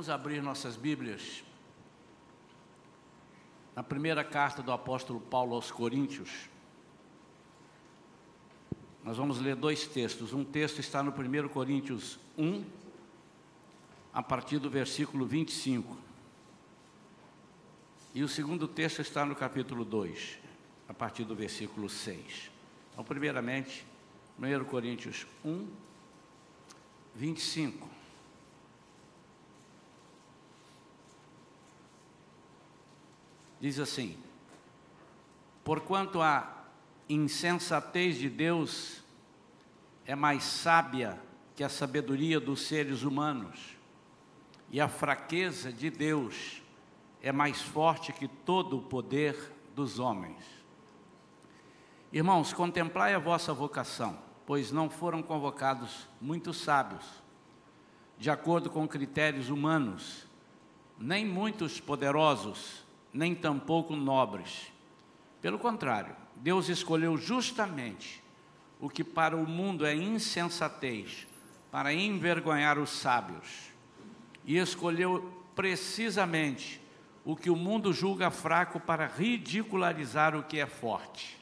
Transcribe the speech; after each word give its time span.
Vamos 0.00 0.08
abrir 0.08 0.42
nossas 0.42 0.76
Bíblias 0.76 1.44
na 3.76 3.82
primeira 3.82 4.24
carta 4.24 4.62
do 4.62 4.72
apóstolo 4.72 5.20
Paulo 5.20 5.54
aos 5.54 5.70
Coríntios. 5.70 6.48
Nós 9.04 9.18
vamos 9.18 9.38
ler 9.40 9.54
dois 9.54 9.86
textos. 9.86 10.32
Um 10.32 10.42
texto 10.42 10.78
está 10.78 11.02
no 11.02 11.10
1 11.10 11.50
Coríntios 11.50 12.18
1, 12.38 12.64
a 14.10 14.22
partir 14.22 14.58
do 14.58 14.70
versículo 14.70 15.26
25. 15.26 15.94
E 18.14 18.22
o 18.22 18.28
segundo 18.28 18.66
texto 18.66 19.02
está 19.02 19.26
no 19.26 19.36
capítulo 19.36 19.84
2, 19.84 20.38
a 20.88 20.94
partir 20.94 21.24
do 21.24 21.34
versículo 21.34 21.90
6. 21.90 22.50
Então, 22.90 23.04
primeiramente, 23.04 23.84
1 24.38 24.64
Coríntios 24.64 25.26
1, 25.44 25.68
25. 27.14 27.99
Diz 33.60 33.78
assim: 33.78 34.16
Porquanto 35.62 36.22
a 36.22 36.64
insensatez 37.08 38.16
de 38.16 38.30
Deus 38.30 39.02
é 40.06 40.14
mais 40.14 40.42
sábia 40.42 41.20
que 41.54 41.62
a 41.62 41.68
sabedoria 41.68 42.40
dos 42.40 42.62
seres 42.62 43.02
humanos, 43.02 43.76
e 44.70 44.80
a 44.80 44.88
fraqueza 44.88 45.70
de 45.70 45.90
Deus 45.90 46.62
é 47.20 47.30
mais 47.30 47.60
forte 47.60 48.12
que 48.12 48.26
todo 48.26 48.78
o 48.78 48.82
poder 48.82 49.52
dos 49.74 49.98
homens. 49.98 50.42
Irmãos, 52.12 52.52
contemplai 52.52 53.14
a 53.14 53.18
vossa 53.18 53.52
vocação, 53.52 54.18
pois 54.46 54.72
não 54.72 54.88
foram 54.88 55.22
convocados 55.22 56.08
muitos 56.20 56.56
sábios, 56.56 57.04
de 58.18 58.30
acordo 58.30 58.70
com 58.70 58.88
critérios 58.88 59.50
humanos, 59.50 60.26
nem 60.98 61.26
muitos 61.26 61.78
poderosos, 61.78 62.84
nem 63.12 63.34
tampouco 63.34 63.94
nobres. 63.96 64.72
Pelo 65.40 65.58
contrário, 65.58 66.14
Deus 66.36 66.68
escolheu 66.68 67.16
justamente 67.16 68.22
o 68.80 68.88
que 68.88 69.04
para 69.04 69.36
o 69.36 69.46
mundo 69.46 69.84
é 69.84 69.94
insensatez, 69.94 71.26
para 71.70 71.92
envergonhar 71.92 72.78
os 72.78 72.90
sábios, 72.90 73.70
e 74.44 74.56
escolheu 74.56 75.32
precisamente 75.54 76.80
o 77.24 77.36
que 77.36 77.50
o 77.50 77.56
mundo 77.56 77.92
julga 77.92 78.30
fraco 78.30 78.80
para 78.80 79.06
ridicularizar 79.06 80.34
o 80.34 80.42
que 80.42 80.58
é 80.58 80.66
forte. 80.66 81.38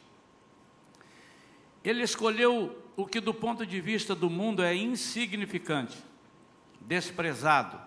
Ele 1.85 2.03
escolheu 2.03 2.77
o 2.97 3.07
que, 3.07 3.21
do 3.21 3.33
ponto 3.33 3.65
de 3.65 3.81
vista 3.81 4.15
do 4.15 4.29
mundo, 4.29 4.63
é 4.63 4.75
insignificante, 4.75 5.97
desprezado, 6.81 7.81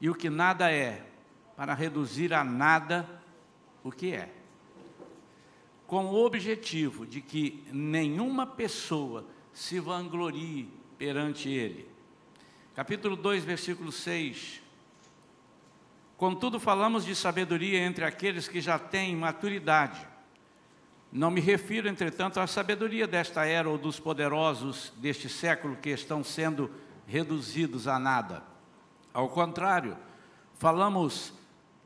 e 0.00 0.08
o 0.08 0.14
que 0.14 0.30
nada 0.30 0.72
é, 0.72 1.06
para 1.56 1.74
reduzir 1.74 2.34
a 2.34 2.44
nada 2.44 3.08
o 3.82 3.90
que 3.90 4.12
é. 4.12 4.28
Com 5.86 6.06
o 6.06 6.24
objetivo 6.24 7.06
de 7.06 7.20
que 7.20 7.64
nenhuma 7.72 8.46
pessoa 8.46 9.24
se 9.52 9.80
vanglorie 9.80 10.68
perante 10.98 11.48
ele. 11.48 11.88
Capítulo 12.74 13.16
2, 13.16 13.44
versículo 13.44 13.90
6. 13.90 14.60
Contudo, 16.16 16.60
falamos 16.60 17.04
de 17.04 17.14
sabedoria 17.14 17.78
entre 17.78 18.04
aqueles 18.04 18.48
que 18.48 18.60
já 18.60 18.78
têm 18.78 19.16
maturidade. 19.16 20.06
Não 21.12 21.30
me 21.30 21.40
refiro, 21.40 21.88
entretanto, 21.88 22.40
à 22.40 22.46
sabedoria 22.46 23.06
desta 23.06 23.46
era 23.46 23.68
ou 23.68 23.78
dos 23.78 23.98
poderosos 24.00 24.92
deste 24.96 25.28
século 25.28 25.76
que 25.76 25.90
estão 25.90 26.22
sendo 26.24 26.70
reduzidos 27.06 27.86
a 27.86 27.98
nada. 27.98 28.42
Ao 29.14 29.28
contrário, 29.28 29.96
falamos 30.58 31.32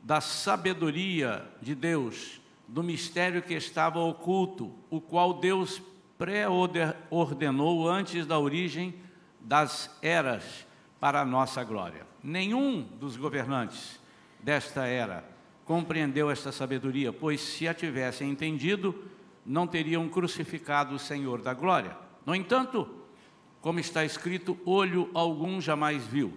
da 0.03 0.19
sabedoria 0.19 1.45
de 1.61 1.75
Deus, 1.75 2.41
do 2.67 2.81
mistério 2.81 3.41
que 3.41 3.53
estava 3.53 3.99
oculto, 3.99 4.73
o 4.89 4.99
qual 4.99 5.35
Deus 5.35 5.81
pré-ordenou 6.17 7.87
antes 7.87 8.25
da 8.25 8.39
origem 8.39 8.95
das 9.39 9.95
eras 10.01 10.65
para 10.99 11.21
a 11.21 11.25
nossa 11.25 11.63
glória. 11.63 12.05
Nenhum 12.23 12.83
dos 12.99 13.15
governantes 13.15 13.99
desta 14.41 14.85
era 14.85 15.23
compreendeu 15.65 16.29
esta 16.29 16.51
sabedoria, 16.51 17.13
pois 17.13 17.41
se 17.41 17.67
a 17.67 17.73
tivessem 17.73 18.29
entendido, 18.29 18.95
não 19.45 19.65
teriam 19.65 20.07
crucificado 20.09 20.95
o 20.95 20.99
Senhor 20.99 21.41
da 21.41 21.53
glória. 21.53 21.97
No 22.25 22.35
entanto, 22.35 22.87
como 23.61 23.79
está 23.79 24.03
escrito, 24.03 24.57
olho 24.65 25.09
algum 25.13 25.61
jamais 25.61 26.05
viu, 26.05 26.33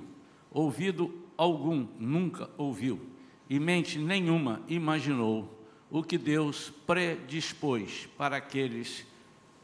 ouvido 0.50 1.12
algum 1.36 1.86
nunca 1.98 2.48
ouviu 2.56 3.13
e 3.48 3.58
mente 3.58 3.98
nenhuma 3.98 4.62
imaginou 4.68 5.50
o 5.90 6.02
que 6.02 6.18
Deus 6.18 6.72
predispôs 6.86 8.08
para 8.16 8.36
aqueles 8.36 9.06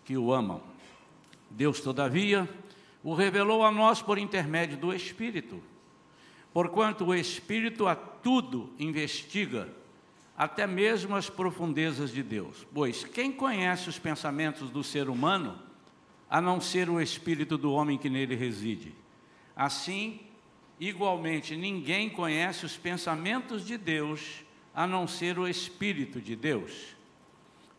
que 0.04 0.16
o 0.16 0.32
amam. 0.32 0.62
Deus, 1.50 1.80
todavia, 1.80 2.48
o 3.02 3.14
revelou 3.14 3.64
a 3.64 3.72
nós 3.72 4.02
por 4.02 4.18
intermédio 4.18 4.76
do 4.76 4.92
Espírito, 4.92 5.60
porquanto 6.52 7.06
o 7.06 7.14
Espírito 7.14 7.86
a 7.86 7.96
tudo 7.96 8.72
investiga, 8.78 9.68
até 10.36 10.66
mesmo 10.66 11.16
as 11.16 11.28
profundezas 11.28 12.12
de 12.12 12.22
Deus. 12.22 12.66
Pois 12.72 13.04
quem 13.04 13.32
conhece 13.32 13.88
os 13.88 13.98
pensamentos 13.98 14.70
do 14.70 14.84
ser 14.84 15.08
humano, 15.08 15.58
a 16.28 16.40
não 16.40 16.60
ser 16.60 16.88
o 16.88 17.00
Espírito 17.00 17.58
do 17.58 17.72
homem 17.72 17.98
que 17.98 18.08
nele 18.08 18.36
reside? 18.36 18.94
Assim, 19.56 20.20
Igualmente, 20.80 21.54
ninguém 21.54 22.08
conhece 22.08 22.64
os 22.64 22.74
pensamentos 22.74 23.66
de 23.66 23.76
Deus 23.76 24.42
a 24.74 24.86
não 24.86 25.06
ser 25.06 25.38
o 25.38 25.46
Espírito 25.46 26.22
de 26.22 26.34
Deus. 26.34 26.96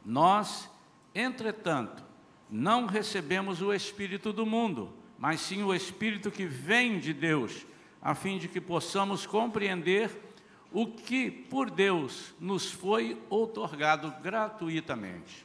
Nós, 0.06 0.70
entretanto, 1.16 2.04
não 2.48 2.86
recebemos 2.86 3.60
o 3.60 3.74
Espírito 3.74 4.32
do 4.32 4.46
mundo, 4.46 4.94
mas 5.18 5.42
sim 5.42 5.64
o 5.64 5.74
Espírito 5.74 6.30
que 6.30 6.46
vem 6.46 7.00
de 7.00 7.12
Deus, 7.12 7.66
a 8.00 8.14
fim 8.14 8.38
de 8.38 8.48
que 8.48 8.62
possamos 8.62 9.26
compreender 9.26 10.12
o 10.72 10.86
que 10.86 11.32
por 11.32 11.72
Deus 11.72 12.36
nos 12.40 12.72
foi 12.72 13.20
outorgado 13.32 14.14
gratuitamente. 14.22 15.44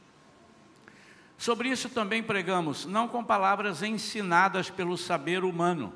Sobre 1.39 1.69
isso 1.69 1.89
também 1.89 2.21
pregamos, 2.21 2.85
não 2.85 3.07
com 3.07 3.23
palavras 3.23 3.81
ensinadas 3.81 4.69
pelo 4.69 4.95
saber 4.95 5.43
humano, 5.43 5.93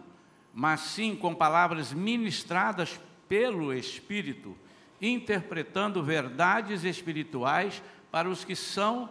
mas 0.53 0.81
sim 0.81 1.16
com 1.16 1.34
palavras 1.34 1.94
ministradas 1.94 3.00
pelo 3.28 3.73
Espírito, 3.73 4.56
interpretando 5.01 6.03
verdades 6.03 6.84
espirituais 6.84 7.81
para 8.12 8.29
os 8.29 8.44
que 8.44 8.56
são 8.56 9.09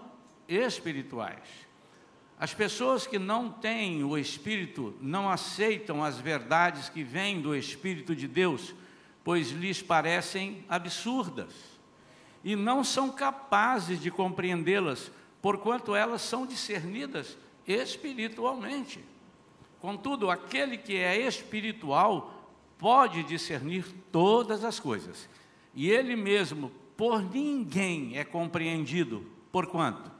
espirituais. 0.48 1.68
As 2.38 2.54
pessoas 2.54 3.06
que 3.06 3.18
não 3.18 3.50
têm 3.50 4.02
o 4.02 4.16
Espírito 4.16 4.96
não 5.00 5.28
aceitam 5.28 6.02
as 6.02 6.18
verdades 6.18 6.88
que 6.88 7.02
vêm 7.02 7.40
do 7.40 7.54
Espírito 7.54 8.14
de 8.14 8.26
Deus, 8.26 8.74
pois 9.22 9.50
lhes 9.50 9.82
parecem 9.82 10.64
absurdas 10.68 11.70
e 12.42 12.56
não 12.56 12.82
são 12.82 13.10
capazes 13.10 14.00
de 14.00 14.10
compreendê-las, 14.10 15.10
porquanto 15.42 15.94
elas 15.94 16.22
são 16.22 16.46
discernidas 16.46 17.36
espiritualmente. 17.66 19.04
Contudo, 19.80 20.30
aquele 20.30 20.76
que 20.76 20.96
é 20.96 21.16
espiritual 21.26 22.34
pode 22.78 23.22
discernir 23.22 23.84
todas 24.12 24.64
as 24.64 24.78
coisas, 24.78 25.28
e 25.74 25.90
ele 25.90 26.16
mesmo 26.16 26.70
por 26.96 27.22
ninguém 27.22 28.18
é 28.18 28.24
compreendido, 28.24 29.24
porquanto 29.50 30.10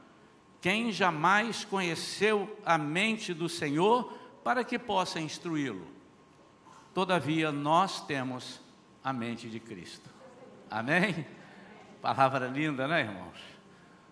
quem 0.61 0.93
jamais 0.93 1.65
conheceu 1.65 2.59
a 2.65 2.77
mente 2.77 3.33
do 3.33 3.49
Senhor 3.49 4.13
para 4.45 4.63
que 4.63 4.79
possa 4.79 5.19
instruí-lo. 5.19 5.87
Todavia, 6.93 7.51
nós 7.51 8.05
temos 8.05 8.61
a 9.03 9.13
mente 9.13 9.49
de 9.49 9.59
Cristo. 9.59 10.11
Amém? 10.71 11.27
Palavra 12.03 12.47
linda, 12.47 12.87
né, 12.87 13.01
irmãos? 13.01 13.39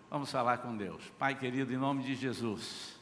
Vamos 0.09 0.31
falar 0.31 0.57
com 0.59 0.75
Deus. 0.75 1.03
Pai 1.19 1.35
querido, 1.35 1.71
em 1.71 1.77
nome 1.77 2.03
de 2.03 2.15
Jesus. 2.15 2.98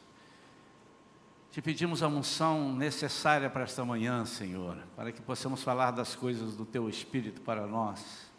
Te 1.50 1.62
pedimos 1.62 2.02
a 2.02 2.08
unção 2.08 2.74
necessária 2.74 3.48
para 3.48 3.62
esta 3.62 3.82
manhã, 3.82 4.24
Senhor, 4.26 4.76
para 4.94 5.10
que 5.10 5.22
possamos 5.22 5.62
falar 5.62 5.92
das 5.92 6.14
coisas 6.14 6.54
do 6.54 6.66
Teu 6.66 6.90
Espírito 6.90 7.40
para 7.40 7.66
nós. 7.66 8.30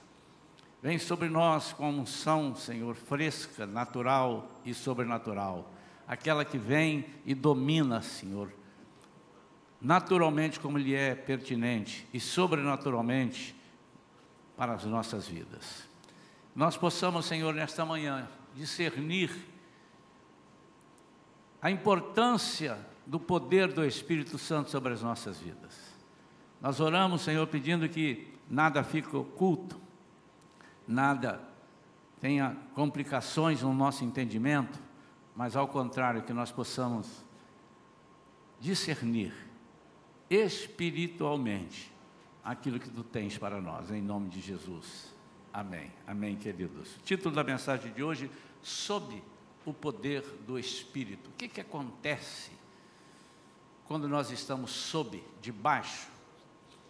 Vem 0.82 1.00
sobre 1.00 1.28
nós 1.28 1.74
com 1.74 1.86
a 1.86 1.90
unção, 1.90 2.56
Senhor, 2.56 2.96
fresca, 2.96 3.66
natural 3.66 4.48
e 4.64 4.76
sobrenatural, 4.76 5.72
aquela 6.08 6.46
que 6.46 6.58
vem 6.58 7.04
e 7.26 7.34
domina, 7.34 8.00
Senhor, 8.02 8.54
naturalmente 9.82 10.60
como 10.60 10.78
lhe 10.78 10.94
é 10.94 11.16
pertinente 11.16 12.08
e 12.14 12.20
sobrenaturalmente 12.20 13.56
para 14.56 14.74
as 14.74 14.86
nossas 14.86 15.28
vidas. 15.28 15.90
Nós 16.56 16.78
possamos, 16.78 17.26
Senhor, 17.26 17.56
nesta 17.56 17.84
manhã, 17.84 18.30
discernir 18.56 19.32
a 21.62 21.72
importância 21.72 22.78
do 23.10 23.20
poder 23.20 23.74
do 23.74 23.84
Espírito 23.84 24.38
Santo 24.38 24.70
sobre 24.70 24.94
as 24.94 25.02
nossas 25.02 25.40
vidas. 25.40 25.76
Nós 26.62 26.80
oramos, 26.80 27.24
Senhor, 27.24 27.48
pedindo 27.48 27.90
que 27.90 28.28
nada 28.48 28.84
fique 28.84 29.16
oculto, 29.16 29.82
nada 30.88 31.42
tenha 32.22 32.56
complicações 32.76 33.64
no 33.64 33.74
nosso 33.74 34.06
entendimento, 34.06 34.80
mas 35.36 35.56
ao 35.56 35.68
contrário, 35.68 36.22
que 36.22 36.32
nós 36.32 36.52
possamos 36.52 37.26
discernir 38.60 39.34
espiritualmente 40.30 41.92
aquilo 42.44 42.80
que 42.80 42.92
tu 42.92 43.04
tens 43.04 43.40
para 43.40 43.60
nós, 43.60 43.90
em 43.90 44.04
nome 44.04 44.30
de 44.30 44.40
Jesus. 44.40 45.16
Amém. 45.52 45.92
Amém, 46.06 46.36
queridos. 46.36 46.96
Título 47.04 47.34
da 47.34 47.44
mensagem 47.44 47.92
de 47.92 48.04
hoje: 48.04 48.30
Sob 48.62 49.20
o 49.66 49.74
poder 49.74 50.22
do 50.46 50.60
Espírito. 50.60 51.32
O 51.32 51.34
que, 51.34 51.48
que 51.48 51.62
acontece 51.62 52.59
quando 53.90 54.08
nós 54.08 54.30
estamos 54.30 54.70
sob, 54.70 55.24
debaixo, 55.42 56.10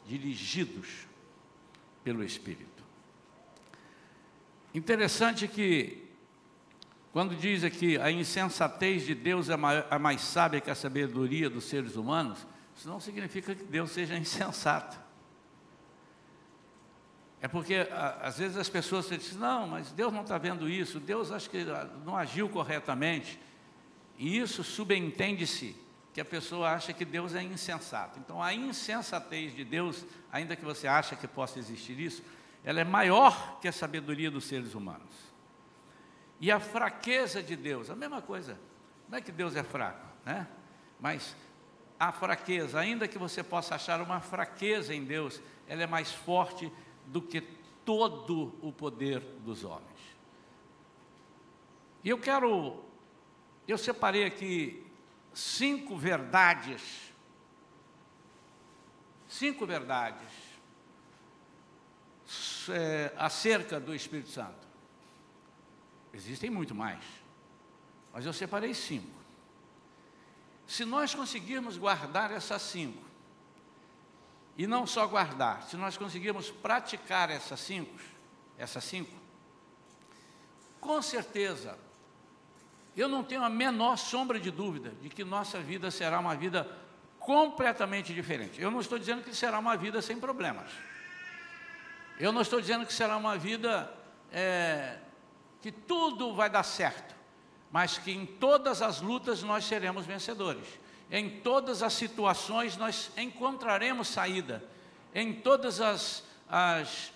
dirigidos 0.05 1.07
pelo 2.03 2.21
Espírito? 2.21 2.83
Interessante 4.75 5.47
que, 5.47 6.09
quando 7.13 7.37
diz 7.37 7.63
aqui 7.63 7.97
a 7.97 8.11
insensatez 8.11 9.05
de 9.05 9.15
Deus 9.15 9.47
é 9.47 9.55
mais, 9.55 9.85
é 9.89 9.97
mais 9.97 10.19
sábia 10.19 10.59
que 10.59 10.69
a 10.69 10.75
sabedoria 10.75 11.49
dos 11.49 11.63
seres 11.63 11.95
humanos, 11.95 12.45
isso 12.75 12.89
não 12.89 12.99
significa 12.99 13.55
que 13.55 13.63
Deus 13.63 13.91
seja 13.91 14.17
insensato. 14.19 14.99
É 17.39 17.47
porque 17.47 17.75
às 18.21 18.39
vezes 18.39 18.57
as 18.57 18.67
pessoas 18.67 19.07
dizem, 19.07 19.37
não, 19.39 19.65
mas 19.65 19.89
Deus 19.93 20.11
não 20.11 20.23
está 20.23 20.37
vendo 20.37 20.69
isso, 20.69 20.99
Deus 20.99 21.31
acho 21.31 21.49
que 21.49 21.63
não 22.03 22.17
agiu 22.17 22.49
corretamente. 22.49 23.39
E 24.17 24.37
isso 24.37 24.65
subentende-se 24.65 25.87
que 26.13 26.21
a 26.21 26.25
pessoa 26.25 26.71
acha 26.71 26.91
que 26.93 27.05
Deus 27.05 27.35
é 27.35 27.43
insensato. 27.43 28.19
Então 28.19 28.41
a 28.41 28.53
insensatez 28.53 29.55
de 29.55 29.63
Deus, 29.63 30.05
ainda 30.31 30.55
que 30.55 30.65
você 30.65 30.87
ache 30.87 31.15
que 31.15 31.27
possa 31.27 31.59
existir 31.59 31.99
isso, 31.99 32.23
ela 32.63 32.81
é 32.81 32.83
maior 32.83 33.59
que 33.59 33.67
a 33.67 33.71
sabedoria 33.71 34.29
dos 34.29 34.45
seres 34.45 34.73
humanos. 34.73 35.29
E 36.39 36.51
a 36.51 36.59
fraqueza 36.59 37.43
de 37.43 37.55
Deus, 37.55 37.89
a 37.89 37.95
mesma 37.95 38.21
coisa. 38.21 38.59
Não 39.07 39.17
é 39.17 39.21
que 39.21 39.31
Deus 39.31 39.55
é 39.55 39.63
fraco, 39.63 40.05
né? 40.25 40.47
Mas 40.99 41.35
a 41.99 42.11
fraqueza, 42.11 42.79
ainda 42.79 43.07
que 43.07 43.17
você 43.17 43.43
possa 43.43 43.75
achar 43.75 44.01
uma 44.01 44.19
fraqueza 44.19 44.93
em 44.93 45.03
Deus, 45.03 45.41
ela 45.67 45.83
é 45.83 45.87
mais 45.87 46.11
forte 46.11 46.71
do 47.05 47.21
que 47.21 47.41
todo 47.83 48.55
o 48.61 48.71
poder 48.71 49.19
dos 49.43 49.63
homens. 49.63 49.99
E 52.03 52.09
eu 52.09 52.17
quero, 52.17 52.83
eu 53.67 53.77
separei 53.77 54.25
aqui 54.25 54.88
cinco 55.33 55.95
verdades, 55.95 57.11
cinco 59.27 59.65
verdades 59.65 60.29
é, 62.69 63.13
acerca 63.17 63.79
do 63.79 63.95
Espírito 63.95 64.29
Santo. 64.29 64.67
Existem 66.13 66.49
muito 66.49 66.73
mais, 66.73 67.03
mas 68.11 68.25
eu 68.25 68.33
separei 68.33 68.73
cinco. 68.73 69.19
Se 70.67 70.85
nós 70.85 71.15
conseguirmos 71.15 71.77
guardar 71.77 72.31
essas 72.31 72.61
cinco, 72.61 73.03
e 74.57 74.67
não 74.67 74.85
só 74.85 75.07
guardar, 75.07 75.63
se 75.63 75.77
nós 75.77 75.97
conseguirmos 75.97 76.51
praticar 76.51 77.29
essas 77.29 77.59
cinco, 77.59 77.97
essas 78.57 78.83
cinco, 78.83 79.17
com 80.81 81.01
certeza, 81.01 81.77
eu 82.99 83.07
não 83.07 83.23
tenho 83.23 83.43
a 83.43 83.49
menor 83.49 83.97
sombra 83.97 84.39
de 84.39 84.51
dúvida 84.51 84.93
de 85.01 85.09
que 85.09 85.23
nossa 85.23 85.59
vida 85.59 85.89
será 85.91 86.19
uma 86.19 86.35
vida 86.35 86.69
completamente 87.19 88.13
diferente. 88.13 88.61
Eu 88.61 88.71
não 88.71 88.79
estou 88.79 88.97
dizendo 88.97 89.23
que 89.23 89.35
será 89.35 89.59
uma 89.59 89.77
vida 89.77 90.01
sem 90.01 90.19
problemas. 90.19 90.71
Eu 92.19 92.31
não 92.31 92.41
estou 92.41 92.59
dizendo 92.59 92.85
que 92.85 92.93
será 92.93 93.15
uma 93.17 93.37
vida 93.37 93.93
é, 94.31 94.97
que 95.61 95.71
tudo 95.71 96.33
vai 96.33 96.49
dar 96.49 96.63
certo, 96.63 97.15
mas 97.71 97.97
que 97.97 98.11
em 98.11 98.25
todas 98.25 98.81
as 98.81 99.01
lutas 99.01 99.43
nós 99.43 99.65
seremos 99.65 100.05
vencedores 100.05 100.79
em 101.11 101.29
todas 101.41 101.81
as 101.81 101.93
situações 101.93 102.77
nós 102.77 103.11
encontraremos 103.17 104.07
saída, 104.07 104.63
em 105.13 105.33
todas 105.33 105.81
as, 105.81 106.23
as, 106.47 107.11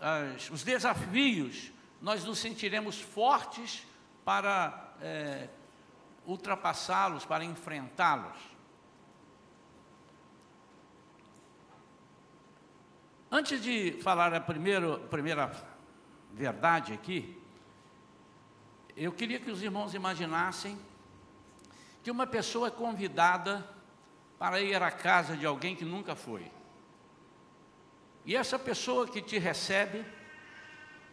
as 0.00 0.50
os 0.50 0.62
desafios 0.62 1.70
nós 2.02 2.24
nos 2.24 2.38
sentiremos 2.38 3.00
fortes 3.00 3.84
para 4.24 4.85
é, 5.00 5.48
ultrapassá-los, 6.26 7.24
para 7.24 7.44
enfrentá-los. 7.44 8.36
Antes 13.30 13.60
de 13.62 13.92
falar 14.02 14.32
a 14.34 14.40
primeira, 14.40 14.98
primeira 14.98 15.50
verdade 16.32 16.92
aqui, 16.92 17.40
eu 18.96 19.12
queria 19.12 19.38
que 19.38 19.50
os 19.50 19.62
irmãos 19.62 19.94
imaginassem 19.94 20.78
que 22.02 22.10
uma 22.10 22.26
pessoa 22.26 22.68
é 22.68 22.70
convidada 22.70 23.68
para 24.38 24.60
ir 24.60 24.80
à 24.82 24.90
casa 24.90 25.36
de 25.36 25.44
alguém 25.44 25.74
que 25.74 25.84
nunca 25.84 26.14
foi. 26.14 26.50
E 28.24 28.34
essa 28.34 28.58
pessoa 28.58 29.06
que 29.06 29.20
te 29.20 29.38
recebe, 29.38 30.04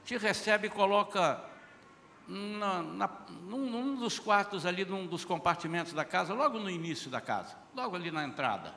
te 0.04 0.18
recebe 0.18 0.68
e 0.68 0.70
coloca 0.70 1.44
na, 2.28 2.82
na, 2.82 3.10
num, 3.42 3.70
num, 3.70 3.96
dos 3.96 4.20
quartos 4.20 4.66
ali, 4.66 4.86
num 4.86 5.06
dos 5.06 5.26
compartimentos 5.26 5.94
da 5.94 6.06
casa, 6.06 6.34
logo 6.34 6.60
no 6.60 6.70
início 6.70 7.10
da 7.10 7.20
casa, 7.20 7.56
logo 7.76 7.96
ali 7.96 8.12
na 8.12 8.24
entrada. 8.24 8.74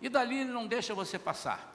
E 0.00 0.08
dali 0.08 0.40
ele 0.40 0.50
não 0.50 0.66
deixa 0.66 0.94
você 0.94 1.18
passar. 1.18 1.74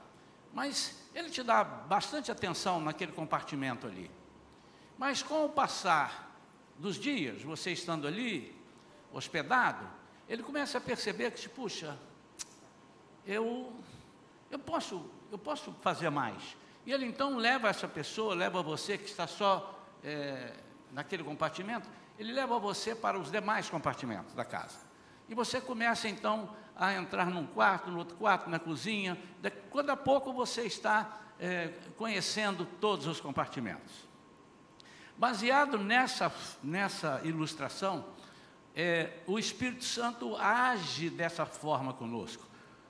Mas 0.52 1.06
ele 1.14 1.30
te 1.30 1.42
dá 1.42 1.62
bastante 1.62 2.30
atenção 2.30 2.80
naquele 2.80 3.12
compartimento 3.12 3.86
ali. 3.86 4.10
Mas 4.98 5.22
com 5.22 5.44
o 5.44 5.48
passar 5.48 6.34
dos 6.78 6.96
dias, 6.96 7.42
você 7.42 7.72
estando 7.72 8.06
ali, 8.06 8.54
hospedado, 9.12 9.86
ele 10.28 10.42
começa 10.42 10.78
a 10.78 10.80
perceber 10.80 11.30
que, 11.30 11.48
puxa, 11.48 11.96
eu, 13.26 13.72
eu, 14.50 14.58
posso, 14.58 15.04
eu 15.30 15.38
posso 15.38 15.72
fazer 15.82 16.10
mais. 16.10 16.56
E 16.84 16.92
ele 16.92 17.04
então 17.04 17.36
leva 17.36 17.68
essa 17.68 17.86
pessoa, 17.86 18.34
leva 18.34 18.62
você 18.62 18.96
que 18.96 19.10
está 19.10 19.26
só 19.26 19.78
é, 20.02 20.52
naquele 20.96 21.22
compartimento, 21.22 21.86
ele 22.18 22.32
leva 22.32 22.58
você 22.58 22.94
para 22.94 23.18
os 23.18 23.30
demais 23.30 23.68
compartimentos 23.68 24.32
da 24.34 24.46
casa. 24.46 24.78
E 25.28 25.34
você 25.34 25.60
começa 25.60 26.08
então 26.08 26.56
a 26.74 26.94
entrar 26.94 27.26
num 27.26 27.46
quarto, 27.46 27.90
no 27.90 27.98
outro 27.98 28.16
quarto, 28.16 28.48
na 28.48 28.58
cozinha. 28.58 29.18
Quando 29.68 29.90
a 29.90 29.96
pouco 29.96 30.32
você 30.32 30.62
está 30.62 31.20
é, 31.38 31.68
conhecendo 31.98 32.64
todos 32.80 33.06
os 33.06 33.20
compartimentos. 33.20 33.92
Baseado 35.18 35.78
nessa, 35.78 36.32
nessa 36.62 37.20
ilustração, 37.24 38.06
é, 38.74 39.18
o 39.26 39.38
Espírito 39.38 39.84
Santo 39.84 40.34
age 40.36 41.10
dessa 41.10 41.44
forma 41.44 41.92
conosco. 41.92 42.42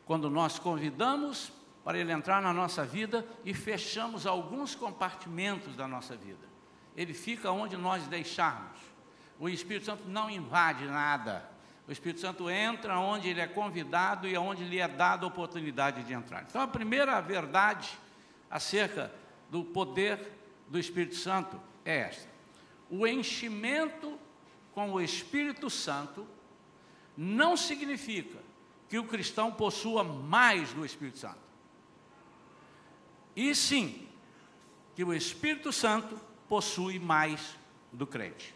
Quando 0.05 0.31
nós 0.31 0.61
convidamos 0.61 1.53
para 1.83 1.99
ele 1.99 2.13
entrar 2.13 2.41
na 2.41 2.53
nossa 2.53 2.85
vida 2.85 3.27
e 3.45 3.53
fechamos 3.53 4.29
alguns 4.29 4.77
compartimentos 4.77 5.75
da 5.75 5.89
nossa 5.89 6.15
vida. 6.15 6.56
Ele 6.97 7.12
fica 7.12 7.50
onde 7.50 7.76
nós 7.76 8.07
deixarmos. 8.07 8.79
O 9.38 9.49
Espírito 9.49 9.87
Santo 9.87 10.09
não 10.09 10.31
invade 10.31 10.87
nada. 10.87 11.49
O 11.87 11.93
Espírito 11.93 12.21
Santo 12.21 12.50
entra 12.50 12.99
onde 12.99 13.29
ele 13.29 13.41
é 13.41 13.47
convidado 13.47 14.26
e 14.26 14.35
aonde 14.35 14.65
lhe 14.65 14.81
é 14.81 14.88
dada 14.88 15.25
a 15.25 15.29
oportunidade 15.29 16.03
de 16.03 16.12
entrar. 16.12 16.45
Então, 16.49 16.61
a 16.61 16.67
primeira 16.67 17.21
verdade 17.21 17.97
acerca 18.50 19.12
do 19.50 19.62
poder 19.62 20.33
do 20.69 20.79
Espírito 20.79 21.15
Santo 21.15 21.61
é 21.85 21.99
esta: 21.99 22.29
o 22.91 23.07
enchimento 23.07 24.19
com 24.73 24.93
o 24.93 25.00
Espírito 25.00 25.71
Santo 25.71 26.26
não 27.17 27.57
significa 27.57 28.38
que 28.88 28.99
o 28.99 29.05
cristão 29.05 29.53
possua 29.53 30.03
mais 30.03 30.73
do 30.73 30.85
Espírito 30.85 31.19
Santo. 31.19 31.47
E 33.35 33.55
sim, 33.55 34.09
que 34.95 35.05
o 35.05 35.12
Espírito 35.12 35.73
Santo 35.73 36.19
possui 36.49 36.99
mais 36.99 37.57
do 37.93 38.07
crente. 38.07 38.55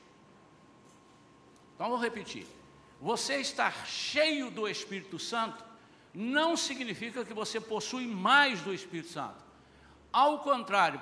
Então 1.74 1.88
vou 1.88 1.98
repetir. 1.98 2.46
Você 3.00 3.36
estar 3.36 3.86
cheio 3.86 4.50
do 4.50 4.68
Espírito 4.68 5.18
Santo 5.18 5.64
não 6.12 6.56
significa 6.56 7.24
que 7.24 7.32
você 7.32 7.60
possui 7.60 8.06
mais 8.06 8.60
do 8.60 8.74
Espírito 8.74 9.08
Santo. 9.08 9.42
Ao 10.12 10.40
contrário, 10.40 11.00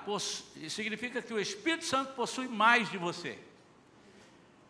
significa 0.68 1.22
que 1.22 1.32
o 1.32 1.40
Espírito 1.40 1.84
Santo 1.84 2.12
possui 2.12 2.46
mais 2.46 2.90
de 2.90 2.98
você. 2.98 3.38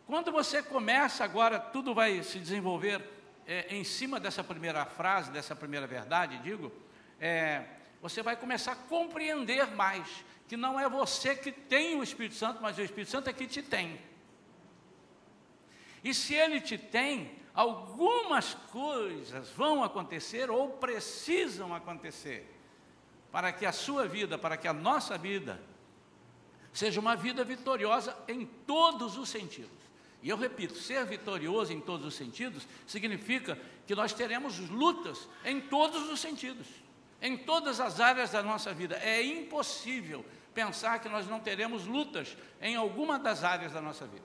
Quando 0.07 0.31
você 0.31 0.63
começa 0.63 1.25
agora, 1.25 1.59
tudo 1.59 1.93
vai 1.93 2.23
se 2.23 2.39
desenvolver 2.39 3.03
é, 3.47 3.75
em 3.75 3.83
cima 3.85 4.21
dessa 4.21 4.43
primeira 4.43 4.87
frase, 4.87 5.31
dessa 5.31 5.57
primeira 5.57 5.87
verdade, 5.87 6.39
digo, 6.39 6.73
é, 7.21 7.65
você 8.01 8.23
vai 8.23 8.37
começar 8.37 8.73
a 8.73 8.77
compreender 8.77 9.67
mais 9.75 10.25
que 10.49 10.57
não 10.57 10.81
é 10.81 10.89
você 10.89 11.37
que 11.37 11.53
tem 11.53 11.97
o 11.97 12.03
Espírito 12.03 12.35
Santo, 12.35 12.61
mas 12.63 12.79
o 12.79 12.83
Espírito 12.83 13.11
Santo 13.11 13.29
é 13.29 13.33
que 13.33 13.47
te 13.47 13.63
tem. 13.63 14.01
E 16.03 16.15
se 16.15 16.35
ele 16.35 16.59
te 16.61 16.79
tem, 16.79 17.33
algumas 17.53 18.55
coisas 18.55 19.51
vão 19.51 19.85
acontecer 19.85 20.51
ou 20.51 20.71
precisam 20.71 21.75
acontecer 21.75 22.49
para 23.31 23.53
que 23.53 23.67
a 23.67 23.73
sua 23.73 24.07
vida, 24.07 24.39
para 24.39 24.57
que 24.57 24.67
a 24.67 24.73
nossa 24.73 25.19
vida 25.19 25.61
seja 26.73 26.99
uma 26.99 27.15
vida 27.15 27.45
vitoriosa 27.45 28.17
em 28.27 28.47
todos 28.47 29.19
os 29.19 29.29
sentidos. 29.29 29.71
E 30.23 30.31
eu 30.31 30.37
repito, 30.37 30.75
ser 30.77 31.05
vitorioso 31.05 31.73
em 31.73 31.81
todos 31.81 32.07
os 32.07 32.15
sentidos 32.15 32.67
significa 32.87 33.59
que 33.87 33.95
nós 33.95 34.15
teremos 34.15 34.59
lutas 34.59 35.29
em 35.45 35.61
todos 35.61 36.09
os 36.09 36.21
sentidos, 36.21 36.67
em 37.21 37.37
todas 37.37 37.81
as 37.81 38.01
áreas 38.01 38.31
da 38.31 38.43
nossa 38.43 38.73
vida. 38.73 38.97
É 38.97 39.23
impossível 39.23 40.25
pensar 40.59 40.99
que 40.99 41.09
nós 41.09 41.29
não 41.29 41.39
teremos 41.39 41.87
lutas 41.87 42.37
em 42.61 42.75
alguma 42.75 43.17
das 43.17 43.45
áreas 43.45 43.73
da 43.73 43.81
nossa 43.81 44.09
vida. 44.09 44.25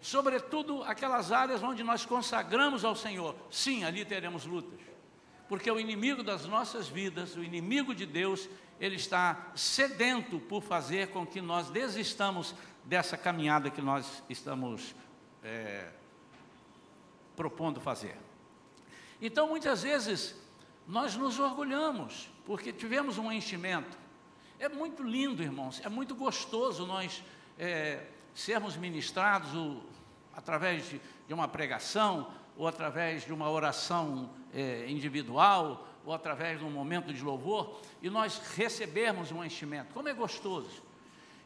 Sobretudo 0.00 0.82
aquelas 0.84 1.30
áreas 1.30 1.62
onde 1.62 1.82
nós 1.82 2.06
consagramos 2.06 2.86
ao 2.86 2.96
Senhor. 2.96 3.36
Sim, 3.50 3.84
ali 3.84 4.02
teremos 4.02 4.46
lutas. 4.46 4.80
Porque 5.46 5.70
o 5.70 5.78
inimigo 5.78 6.22
das 6.22 6.46
nossas 6.46 6.88
vidas, 6.88 7.36
o 7.36 7.44
inimigo 7.44 7.94
de 7.94 8.06
Deus, 8.06 8.48
ele 8.80 8.96
está 8.96 9.52
sedento 9.54 10.40
por 10.40 10.62
fazer 10.62 11.08
com 11.08 11.26
que 11.26 11.42
nós 11.42 11.68
desistamos 11.68 12.54
dessa 12.82 13.18
caminhada 13.18 13.68
que 13.68 13.82
nós 13.82 14.22
estamos 14.26 14.94
é, 15.44 15.92
propondo 17.36 17.78
fazer. 17.78 18.16
Então, 19.20 19.48
muitas 19.48 19.82
vezes, 19.82 20.34
nós 20.88 21.14
nos 21.14 21.38
orgulhamos, 21.38 22.30
porque 22.46 22.72
tivemos 22.72 23.18
um 23.18 23.30
enchimento. 23.30 24.00
É 24.60 24.68
muito 24.68 25.02
lindo, 25.02 25.42
irmãos, 25.42 25.80
é 25.82 25.88
muito 25.88 26.14
gostoso 26.14 26.84
nós 26.84 27.24
é, 27.58 28.04
sermos 28.34 28.76
ministrados 28.76 29.54
o, 29.54 29.80
através 30.34 30.86
de, 30.86 31.00
de, 31.26 31.32
uma 31.32 31.48
pregação, 31.48 32.30
ou 32.58 32.68
através 32.68 33.24
de 33.24 33.32
uma 33.32 33.48
oração 33.48 34.28
é, 34.52 34.84
individual, 34.86 35.88
ou 36.04 36.12
através 36.12 36.58
de 36.58 36.64
um 36.66 36.70
momento 36.70 37.10
de 37.10 37.22
louvor, 37.22 37.80
e 38.02 38.10
nós 38.10 38.36
recebermos 38.54 39.32
um 39.32 39.42
enchimento. 39.42 39.94
Como 39.94 40.10
é 40.10 40.12
gostoso. 40.12 40.82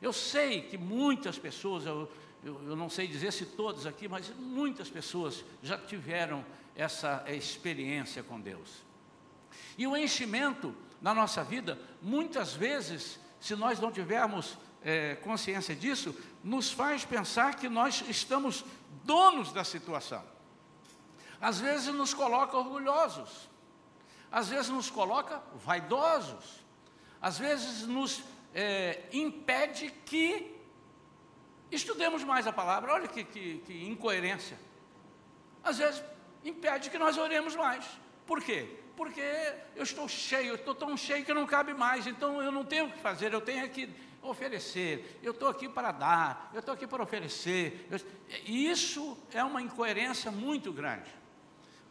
Eu 0.02 0.12
sei 0.12 0.62
que 0.62 0.76
muitas 0.76 1.38
pessoas, 1.38 1.86
eu, 1.86 2.10
eu, 2.42 2.60
eu, 2.70 2.74
não 2.74 2.90
sei 2.90 3.06
dizer 3.06 3.32
se 3.32 3.46
todos 3.46 3.86
aqui, 3.86 4.08
mas 4.08 4.28
muitas 4.36 4.90
pessoas 4.90 5.44
já 5.62 5.78
tiveram 5.78 6.44
essa 6.74 7.24
experiência 7.28 8.24
com 8.24 8.40
Deus. 8.40 8.82
E 9.76 9.86
o 9.86 9.96
enchimento 9.96 10.74
na 11.00 11.12
nossa 11.12 11.44
vida, 11.44 11.78
muitas 12.00 12.54
vezes, 12.54 13.18
se 13.40 13.54
nós 13.54 13.80
não 13.80 13.92
tivermos 13.92 14.56
é, 14.82 15.16
consciência 15.16 15.74
disso, 15.74 16.14
nos 16.42 16.70
faz 16.70 17.04
pensar 17.04 17.56
que 17.56 17.68
nós 17.68 18.04
estamos 18.08 18.64
donos 19.04 19.52
da 19.52 19.64
situação. 19.64 20.22
Às 21.40 21.60
vezes 21.60 21.92
nos 21.92 22.14
coloca 22.14 22.56
orgulhosos, 22.56 23.48
às 24.30 24.48
vezes 24.48 24.70
nos 24.70 24.90
coloca 24.90 25.42
vaidosos, 25.54 26.64
às 27.20 27.38
vezes 27.38 27.86
nos 27.86 28.22
é, 28.54 29.02
impede 29.12 29.90
que 30.04 30.54
estudemos 31.70 32.22
mais 32.22 32.46
a 32.46 32.52
palavra. 32.52 32.92
Olha 32.92 33.08
que, 33.08 33.24
que, 33.24 33.58
que 33.58 33.86
incoerência. 33.86 34.58
Às 35.62 35.78
vezes 35.78 36.02
impede 36.44 36.90
que 36.90 36.98
nós 36.98 37.16
oremos 37.16 37.56
mais. 37.56 37.84
Por 38.26 38.42
quê? 38.42 38.83
Porque 38.96 39.20
eu 39.74 39.82
estou 39.82 40.08
cheio, 40.08 40.54
estou 40.54 40.74
tão 40.74 40.96
cheio 40.96 41.24
que 41.24 41.34
não 41.34 41.46
cabe 41.46 41.74
mais, 41.74 42.06
então 42.06 42.40
eu 42.40 42.52
não 42.52 42.64
tenho 42.64 42.86
o 42.86 42.90
que 42.90 42.98
fazer, 42.98 43.32
eu 43.32 43.40
tenho 43.40 43.68
que 43.68 43.88
oferecer, 44.22 45.18
eu 45.22 45.32
estou 45.32 45.48
aqui 45.48 45.68
para 45.68 45.92
dar, 45.92 46.50
eu 46.54 46.60
estou 46.60 46.74
aqui 46.74 46.86
para 46.86 47.02
oferecer. 47.02 47.86
Eu, 47.90 48.00
isso 48.46 49.18
é 49.32 49.42
uma 49.42 49.60
incoerência 49.60 50.30
muito 50.30 50.72
grande. 50.72 51.10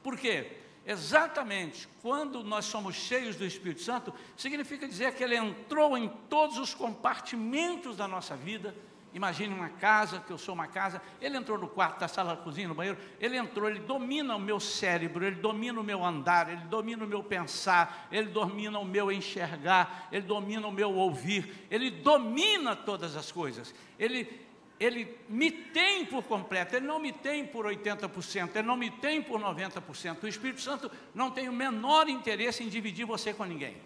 Por 0.02 0.18
quê? 0.18 0.58
Exatamente, 0.86 1.88
quando 2.02 2.44
nós 2.44 2.66
somos 2.66 2.96
cheios 2.96 3.38
do 3.38 3.46
Espírito 3.46 3.82
Santo, 3.82 4.14
significa 4.36 4.86
dizer 4.88 5.14
que 5.14 5.24
ele 5.24 5.36
entrou 5.36 5.98
em 5.98 6.10
todos 6.30 6.58
os 6.58 6.74
compartimentos 6.74 7.96
da 7.96 8.06
nossa 8.08 8.36
vida. 8.36 8.76
Imagine 9.14 9.54
uma 9.54 9.70
casa, 9.70 10.20
que 10.20 10.32
eu 10.32 10.38
sou 10.40 10.56
uma 10.56 10.68
casa, 10.68 11.00
ele 11.22 11.38
entrou 11.38 11.58
no 11.58 11.68
quarto, 11.68 12.02
na 12.02 12.08
sala, 12.08 12.32
na 12.32 12.42
cozinha, 12.42 12.68
no 12.68 12.74
banheiro, 12.74 12.98
ele 13.20 13.38
entrou, 13.38 13.70
ele 13.70 13.80
domina 13.80 14.36
o 14.36 14.40
meu 14.40 14.60
cérebro, 14.60 15.24
ele 15.24 15.36
domina 15.36 15.80
o 15.80 15.84
meu 15.84 16.04
andar, 16.04 16.50
ele 16.50 16.62
domina 16.62 17.06
o 17.06 17.08
meu 17.08 17.24
pensar, 17.24 18.08
ele 18.12 18.30
domina 18.30 18.80
o 18.80 18.86
meu 18.86 19.12
enxergar, 19.12 20.08
ele 20.12 20.26
domina 20.26 20.68
o 20.68 20.72
meu 20.72 20.92
ouvir, 20.92 21.68
ele 21.70 21.92
domina 21.92 22.76
todas 22.76 23.16
as 23.16 23.32
coisas. 23.32 23.74
Ele 24.00 24.42
ele 24.80 25.18
me 25.30 25.50
tem 25.52 26.04
por 26.06 26.24
completo, 26.24 26.76
ele 26.76 26.86
não 26.86 27.00
me 27.00 27.14
tem 27.14 27.46
por 27.46 27.66
80%, 27.66 28.56
ele 28.56 28.68
não 28.68 28.76
me 28.76 28.90
tem 28.90 29.22
por 29.22 29.40
90%. 29.40 30.24
O 30.24 30.28
Espírito 30.28 30.60
Santo 30.60 30.92
não 31.14 31.32
tem 31.32 31.48
o 31.48 31.54
menor 31.54 32.10
interesse 32.10 32.64
em 32.64 32.68
dividir 32.68 33.06
você 33.06 33.34
com 33.34 33.46
ninguém. 33.46 33.78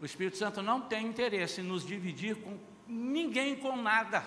O 0.00 0.04
Espírito 0.04 0.36
Santo 0.36 0.60
não 0.60 0.80
tem 0.80 1.06
interesse 1.06 1.60
em 1.60 1.64
nos 1.64 1.86
dividir 1.86 2.34
com 2.36 2.58
ninguém, 2.92 3.56
com 3.56 3.76
nada. 3.76 4.22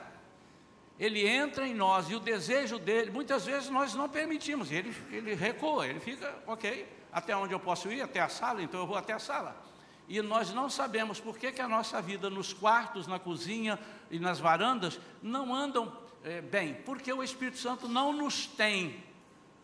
Ele 1.00 1.28
entra 1.28 1.68
em 1.68 1.74
nós 1.74 2.10
e 2.10 2.16
o 2.16 2.20
desejo 2.20 2.80
dele, 2.80 3.12
muitas 3.12 3.46
vezes 3.46 3.70
nós 3.70 3.94
não 3.94 4.08
permitimos, 4.08 4.72
ele, 4.72 4.96
ele 5.12 5.34
recua, 5.36 5.88
ele 5.88 6.00
fica, 6.00 6.34
ok, 6.48 6.88
até 7.12 7.36
onde 7.36 7.54
eu 7.54 7.60
posso 7.60 7.92
ir? 7.92 8.02
Até 8.02 8.22
a 8.22 8.30
sala, 8.30 8.64
então 8.64 8.80
eu 8.80 8.88
vou 8.88 8.96
até 8.96 9.12
a 9.14 9.20
sala 9.20 9.66
e 10.08 10.22
nós 10.22 10.54
não 10.54 10.70
sabemos 10.70 11.20
por 11.20 11.38
que, 11.38 11.52
que 11.52 11.62
a 11.62 11.68
nossa 11.68 12.02
vida 12.02 12.30
nos 12.30 12.54
quartos, 12.54 13.08
na 13.08 13.18
cozinha 13.18 13.80
e 14.12 14.20
nas 14.20 14.40
varandas 14.40 15.00
não 15.22 15.54
andam 15.54 15.92
é, 16.24 16.42
bem, 16.42 16.76
porque 16.86 17.12
o 17.12 17.24
Espírito 17.24 17.58
Santo 17.58 17.88
não 17.88 18.14
nos 18.14 18.46
tem 18.46 19.04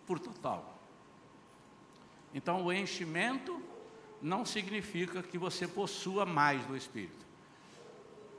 por 0.06 0.20
total. 0.20 0.80
Então, 2.34 2.66
o 2.66 2.74
enchimento 2.74 3.62
não 4.22 4.46
significa 4.46 5.22
que 5.22 5.38
você 5.38 5.68
possua 5.68 6.26
mais 6.26 6.66
do 6.66 6.76
Espírito, 6.76 7.26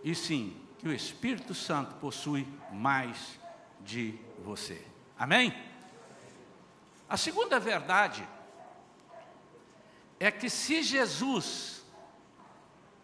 e 0.02 0.14
sim 0.14 0.56
que 0.78 0.88
o 0.88 0.92
Espírito 0.92 1.54
Santo 1.54 1.94
possui 1.96 2.46
mais 2.72 3.38
de 3.80 4.18
você. 4.44 4.84
Amém? 5.18 5.54
A 7.08 7.16
segunda 7.16 7.60
verdade 7.60 8.26
é 10.18 10.30
que 10.30 10.48
se 10.48 10.82
Jesus 10.82 11.82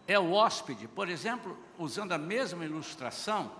é 0.07 0.19
o 0.19 0.33
hóspede. 0.33 0.89
Por 0.89 1.09
exemplo, 1.09 1.57
usando 1.79 2.13
a 2.13 2.19
mesma 2.19 2.65
ilustração, 2.65 3.53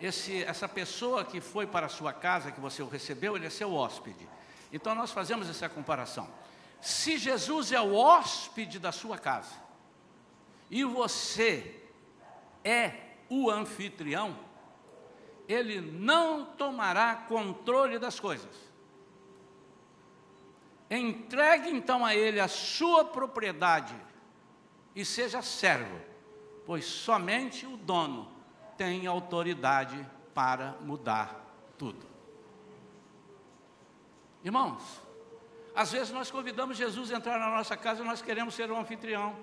esse, 0.00 0.44
essa 0.44 0.68
pessoa 0.68 1.24
que 1.24 1.40
foi 1.40 1.66
para 1.66 1.86
a 1.86 1.88
sua 1.88 2.12
casa, 2.12 2.52
que 2.52 2.60
você 2.60 2.82
o 2.82 2.88
recebeu, 2.88 3.34
ele 3.34 3.46
é 3.46 3.50
seu 3.50 3.72
hóspede. 3.72 4.28
Então 4.72 4.94
nós 4.94 5.10
fazemos 5.10 5.48
essa 5.48 5.68
comparação. 5.68 6.28
Se 6.80 7.16
Jesus 7.16 7.72
é 7.72 7.80
o 7.80 7.94
hóspede 7.94 8.78
da 8.78 8.92
sua 8.92 9.16
casa 9.16 9.54
e 10.70 10.84
você 10.84 11.85
é 12.66 12.92
o 13.30 13.48
anfitrião, 13.48 14.36
ele 15.48 15.80
não 15.80 16.44
tomará 16.44 17.14
controle 17.14 17.96
das 17.96 18.18
coisas. 18.18 18.66
Entregue 20.90 21.70
então 21.70 22.04
a 22.04 22.14
ele 22.14 22.40
a 22.40 22.48
sua 22.48 23.04
propriedade 23.04 23.94
e 24.94 25.04
seja 25.04 25.42
servo, 25.42 26.00
pois 26.64 26.84
somente 26.84 27.64
o 27.66 27.76
dono 27.76 28.28
tem 28.76 29.06
autoridade 29.06 30.04
para 30.34 30.72
mudar 30.80 31.44
tudo. 31.78 32.04
Irmãos, 34.44 35.00
às 35.74 35.92
vezes 35.92 36.10
nós 36.10 36.30
convidamos 36.30 36.76
Jesus 36.76 37.12
a 37.12 37.16
entrar 37.16 37.38
na 37.38 37.50
nossa 37.50 37.76
casa 37.76 38.02
e 38.02 38.06
nós 38.06 38.22
queremos 38.22 38.54
ser 38.54 38.70
um 38.72 38.80
anfitrião. 38.80 39.36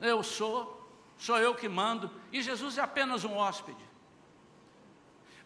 Eu 0.00 0.22
sou, 0.22 0.73
sou 1.18 1.38
eu 1.38 1.54
que 1.54 1.68
mando, 1.68 2.10
e 2.32 2.42
Jesus 2.42 2.78
é 2.78 2.82
apenas 2.82 3.24
um 3.24 3.36
hóspede. 3.36 3.84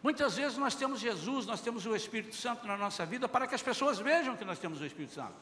Muitas 0.02 0.36
vezes 0.36 0.56
nós 0.56 0.74
temos 0.74 1.00
Jesus, 1.00 1.46
nós 1.46 1.60
temos 1.60 1.84
o 1.84 1.94
Espírito 1.94 2.36
Santo 2.36 2.66
na 2.66 2.76
nossa 2.76 3.04
vida 3.04 3.28
para 3.28 3.46
que 3.46 3.54
as 3.54 3.62
pessoas 3.62 3.98
vejam 3.98 4.36
que 4.36 4.44
nós 4.44 4.58
temos 4.58 4.80
o 4.80 4.86
Espírito 4.86 5.14
Santo. 5.14 5.34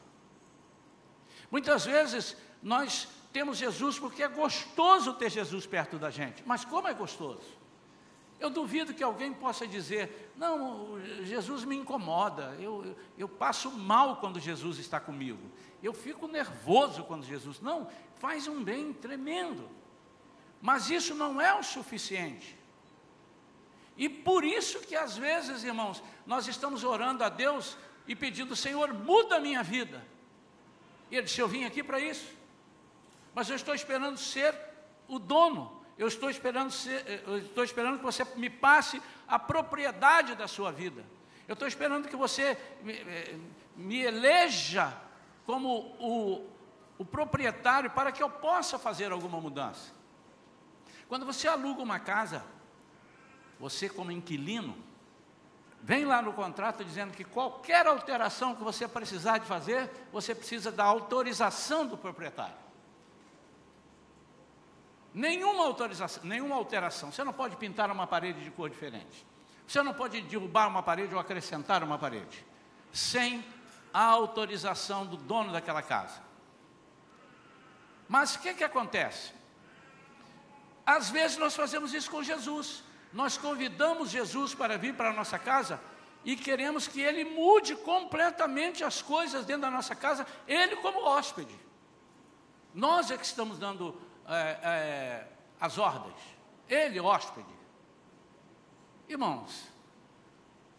Muitas 1.51 1.85
vezes 1.85 2.35
nós 2.61 3.07
temos 3.31 3.57
Jesus 3.57 3.99
porque 3.99 4.23
é 4.23 4.27
gostoso 4.27 5.13
ter 5.13 5.29
Jesus 5.29 5.65
perto 5.65 5.97
da 5.97 6.09
gente. 6.09 6.43
Mas 6.45 6.65
como 6.65 6.87
é 6.87 6.93
gostoso? 6.93 7.57
Eu 8.39 8.49
duvido 8.49 8.93
que 8.93 9.03
alguém 9.03 9.33
possa 9.33 9.67
dizer: 9.67 10.31
não, 10.35 10.99
Jesus 11.23 11.63
me 11.63 11.75
incomoda, 11.75 12.55
eu, 12.59 12.95
eu, 13.17 13.27
passo 13.27 13.71
mal 13.71 14.17
quando 14.17 14.39
Jesus 14.39 14.77
está 14.77 14.99
comigo, 14.99 15.39
eu 15.81 15.93
fico 15.93 16.27
nervoso 16.27 17.03
quando 17.03 17.25
Jesus. 17.25 17.59
Não, 17.61 17.87
faz 18.17 18.47
um 18.47 18.63
bem 18.63 18.93
tremendo. 18.93 19.67
Mas 20.61 20.89
isso 20.89 21.13
não 21.13 21.39
é 21.39 21.53
o 21.53 21.63
suficiente. 21.63 22.57
E 23.95 24.07
por 24.07 24.43
isso 24.43 24.79
que 24.81 24.95
às 24.95 25.17
vezes, 25.17 25.63
irmãos, 25.63 26.03
nós 26.25 26.47
estamos 26.47 26.83
orando 26.83 27.23
a 27.23 27.29
Deus 27.29 27.77
e 28.07 28.15
pedindo: 28.15 28.55
Senhor, 28.55 28.93
muda 28.93 29.37
a 29.37 29.39
minha 29.39 29.63
vida. 29.63 30.05
E 31.09 31.15
ele 31.15 31.25
disse: 31.25 31.41
Eu 31.41 31.47
vim 31.47 31.63
aqui 31.63 31.83
para 31.83 31.99
isso. 31.99 32.31
Mas 33.33 33.49
eu 33.49 33.55
estou 33.55 33.73
esperando 33.73 34.17
ser 34.17 34.55
o 35.07 35.19
dono. 35.19 35.77
Eu 35.97 36.07
estou 36.07 36.29
esperando, 36.29 36.69
ser, 36.69 37.23
eu 37.25 37.39
estou 37.39 37.63
esperando 37.63 37.97
que 37.97 38.03
você 38.03 38.23
me 38.35 38.51
passe 38.51 39.01
a 39.27 39.39
propriedade 39.39 40.35
da 40.35 40.47
sua 40.47 40.71
vida. 40.71 41.03
Eu 41.47 41.53
estou 41.53 41.67
esperando 41.67 42.07
que 42.07 42.15
você 42.15 42.55
me, 42.83 42.93
eh, 42.93 43.35
me 43.75 44.01
eleja 44.03 44.95
como 45.43 45.95
o, 45.99 46.47
o 46.99 47.05
proprietário 47.05 47.89
para 47.89 48.11
que 48.11 48.21
eu 48.21 48.29
possa 48.29 48.77
fazer 48.77 49.11
alguma 49.11 49.41
mudança. 49.41 49.96
Quando 51.07 51.25
você 51.25 51.47
aluga 51.47 51.81
uma 51.81 51.99
casa, 51.99 52.43
você 53.59 53.87
como 53.89 54.11
inquilino, 54.11 54.77
vem 55.81 56.05
lá 56.05 56.21
no 56.21 56.33
contrato 56.33 56.83
dizendo 56.83 57.13
que 57.13 57.23
qualquer 57.23 57.87
alteração 57.87 58.55
que 58.55 58.63
você 58.63 58.87
precisar 58.87 59.37
de 59.37 59.45
fazer, 59.45 59.89
você 60.11 60.35
precisa 60.35 60.71
da 60.71 60.83
autorização 60.83 61.87
do 61.87 61.97
proprietário. 61.97 62.67
Nenhuma 65.13 65.63
autorização, 65.65 66.23
nenhuma 66.23 66.55
alteração. 66.55 67.11
Você 67.11 67.23
não 67.23 67.33
pode 67.33 67.55
pintar 67.55 67.89
uma 67.89 68.05
parede 68.05 68.43
de 68.43 68.51
cor 68.51 68.69
diferente. 68.69 69.25
Você 69.67 69.81
não 69.81 69.93
pode 69.93 70.21
derrubar 70.21 70.67
uma 70.67 70.83
parede 70.83 71.13
ou 71.13 71.19
acrescentar 71.19 71.83
uma 71.83 71.97
parede 71.97 72.45
sem 72.91 73.43
a 73.93 74.03
autorização 74.03 75.05
do 75.05 75.17
dono 75.17 75.51
daquela 75.51 75.81
casa. 75.81 76.21
Mas 78.07 78.35
o 78.35 78.39
que, 78.39 78.53
que 78.53 78.63
acontece? 78.63 79.33
Às 80.87 81.09
vezes 81.09 81.35
nós 81.35 81.53
fazemos 81.53 81.93
isso 81.93 82.09
com 82.09 82.23
Jesus. 82.23 82.81
Nós 83.11 83.37
convidamos 83.37 84.09
Jesus 84.09 84.55
para 84.55 84.77
vir 84.77 84.93
para 84.95 85.09
a 85.09 85.13
nossa 85.13 85.37
casa 85.37 85.81
e 86.23 86.33
queremos 86.37 86.87
que 86.87 87.01
Ele 87.01 87.25
mude 87.25 87.75
completamente 87.75 88.85
as 88.85 89.01
coisas 89.01 89.45
dentro 89.45 89.63
da 89.63 89.71
nossa 89.71 89.93
casa, 89.93 90.25
Ele 90.47 90.77
como 90.77 91.03
hóspede. 91.03 91.53
Nós 92.73 93.11
é 93.11 93.17
que 93.17 93.25
estamos 93.25 93.59
dando 93.59 93.99
é, 94.25 94.59
é, 94.63 95.27
as 95.59 95.77
ordens, 95.77 96.15
Ele 96.69 97.01
hóspede. 97.01 97.57
Irmãos, 99.09 99.67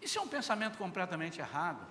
isso 0.00 0.18
é 0.18 0.22
um 0.22 0.28
pensamento 0.28 0.78
completamente 0.78 1.38
errado. 1.38 1.86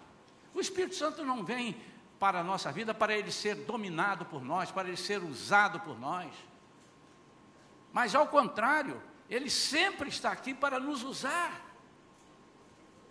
O 0.56 0.60
Espírito 0.60 0.96
Santo 0.96 1.24
não 1.24 1.44
vem 1.44 1.80
para 2.20 2.40
a 2.40 2.44
nossa 2.44 2.72
vida 2.72 2.96
para 2.96 3.16
ele 3.16 3.32
ser 3.32 3.54
dominado 3.54 4.26
por 4.26 4.44
nós, 4.44 4.72
para 4.72 4.88
ele 4.88 4.98
ser 4.98 5.22
usado 5.24 5.80
por 5.82 6.00
nós. 6.00 6.34
Mas 7.92 8.14
ao 8.14 8.28
contrário, 8.28 9.02
ele 9.30 9.50
sempre 9.50 10.10
está 10.10 10.32
aqui 10.32 10.54
para 10.54 10.80
nos 10.80 11.04
usar. 11.04 11.66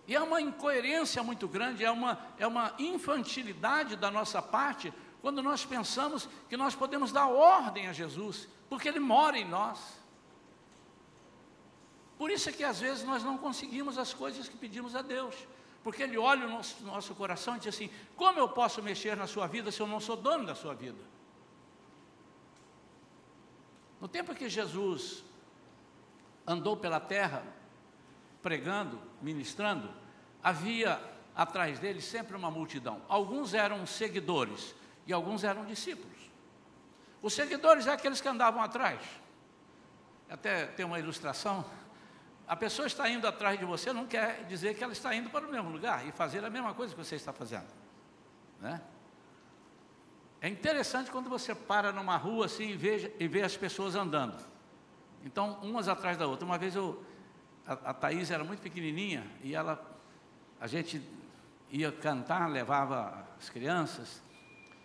E 0.07 0.15
é 0.15 0.21
uma 0.21 0.41
incoerência 0.41 1.23
muito 1.23 1.49
grande, 1.49 1.85
é 1.85 1.91
uma, 1.91 2.19
é 2.39 2.47
uma 2.47 2.75
infantilidade 2.79 3.97
da 3.97 4.11
nossa 4.11 4.41
parte, 4.41 4.93
quando 5.21 5.43
nós 5.43 5.65
pensamos 5.65 6.29
que 6.49 6.57
nós 6.57 6.75
podemos 6.75 7.11
dar 7.11 7.27
ordem 7.27 7.89
a 7.89 7.93
Jesus, 7.93 8.49
porque 8.69 8.89
Ele 8.89 9.01
mora 9.01 9.37
em 9.37 9.45
nós. 9.45 9.81
Por 12.17 12.31
isso 12.31 12.49
é 12.49 12.53
que 12.53 12.63
às 12.63 12.81
vezes 12.81 13.05
nós 13.05 13.25
não 13.25 13.37
conseguimos 13.37 13.99
as 13.99 14.15
coisas 14.15 14.49
que 14.49 14.57
pedimos 14.57 14.95
a 14.95 15.03
Deus, 15.03 15.35
porque 15.83 16.03
Ele 16.03 16.17
olha 16.17 16.47
o 16.47 16.51
nosso, 16.51 16.85
nosso 16.85 17.15
coração 17.15 17.57
e 17.57 17.59
diz 17.59 17.75
assim: 17.75 17.91
como 18.15 18.39
eu 18.39 18.49
posso 18.49 18.81
mexer 18.81 19.17
na 19.17 19.27
sua 19.27 19.49
vida 19.49 19.73
se 19.73 19.81
eu 19.81 19.87
não 19.89 19.99
sou 19.99 20.17
dono 20.17 20.47
da 20.47 20.55
sua 20.55 20.75
vida? 20.75 21.16
No 24.01 24.09
tempo 24.09 24.35
que 24.35 24.49
Jesus 24.49 25.25
andou 26.47 26.77
pela 26.77 27.01
terra, 27.01 27.43
pregando, 28.43 29.01
ministrando, 29.21 29.91
havia 30.43 31.01
atrás 31.35 31.79
dele 31.79 32.01
sempre 32.01 32.37
uma 32.37 32.51
multidão. 32.51 33.03
Alguns 33.09 33.55
eram 33.55 33.87
seguidores 33.87 34.75
e 35.07 35.13
alguns 35.13 35.45
eram 35.45 35.65
discípulos. 35.65 36.17
Os 37.23 37.35
seguidores 37.35 37.87
é 37.87 37.93
aqueles 37.93 38.21
que 38.21 38.29
andavam 38.29 38.63
atrás. 38.63 39.01
Até 40.29 40.67
tem 40.67 40.85
uma 40.87 40.99
ilustração. 40.99 41.65
A 42.47 42.55
pessoa 42.55 42.87
está 42.87 43.09
indo 43.09 43.27
atrás 43.27 43.59
de 43.59 43.65
você, 43.65 43.93
não 43.93 44.07
quer 44.07 44.45
dizer 44.45 44.77
que 44.77 44.85
ela 44.85 44.93
está 44.93 45.15
indo 45.15 45.29
para 45.31 45.47
o 45.47 45.51
mesmo 45.51 45.71
lugar 45.71 46.07
e 46.07 46.13
fazer 46.13 46.45
a 46.45 46.51
mesma 46.51 46.73
coisa 46.75 46.95
que 46.95 46.99
você 47.03 47.17
está 47.17 47.33
fazendo. 47.33 47.67
Né? 48.61 48.81
É 50.47 50.49
interessante 50.49 51.11
quando 51.11 51.29
você 51.29 51.57
para 51.57 51.91
numa 51.91 52.17
rua 52.17 52.47
assim 52.47 52.69
e 52.69 52.77
vê, 52.77 53.13
e 53.19 53.27
vê 53.27 53.43
as 53.43 53.57
pessoas 53.57 53.97
andando. 53.97 54.41
Então, 55.25 55.59
umas 55.61 55.89
atrás 55.89 56.17
da 56.17 56.29
outra. 56.29 56.47
Uma 56.47 56.57
vez 56.57 56.77
eu, 56.77 57.03
a, 57.67 57.73
a 57.73 57.93
Thaís 57.93 58.31
era 58.31 58.45
muito 58.45 58.61
pequenininha 58.61 59.27
e 59.43 59.57
ela, 59.57 59.85
a 60.61 60.69
gente 60.69 61.03
ia 61.69 61.91
cantar, 61.91 62.49
levava 62.49 63.27
as 63.37 63.51
crianças 63.51 64.23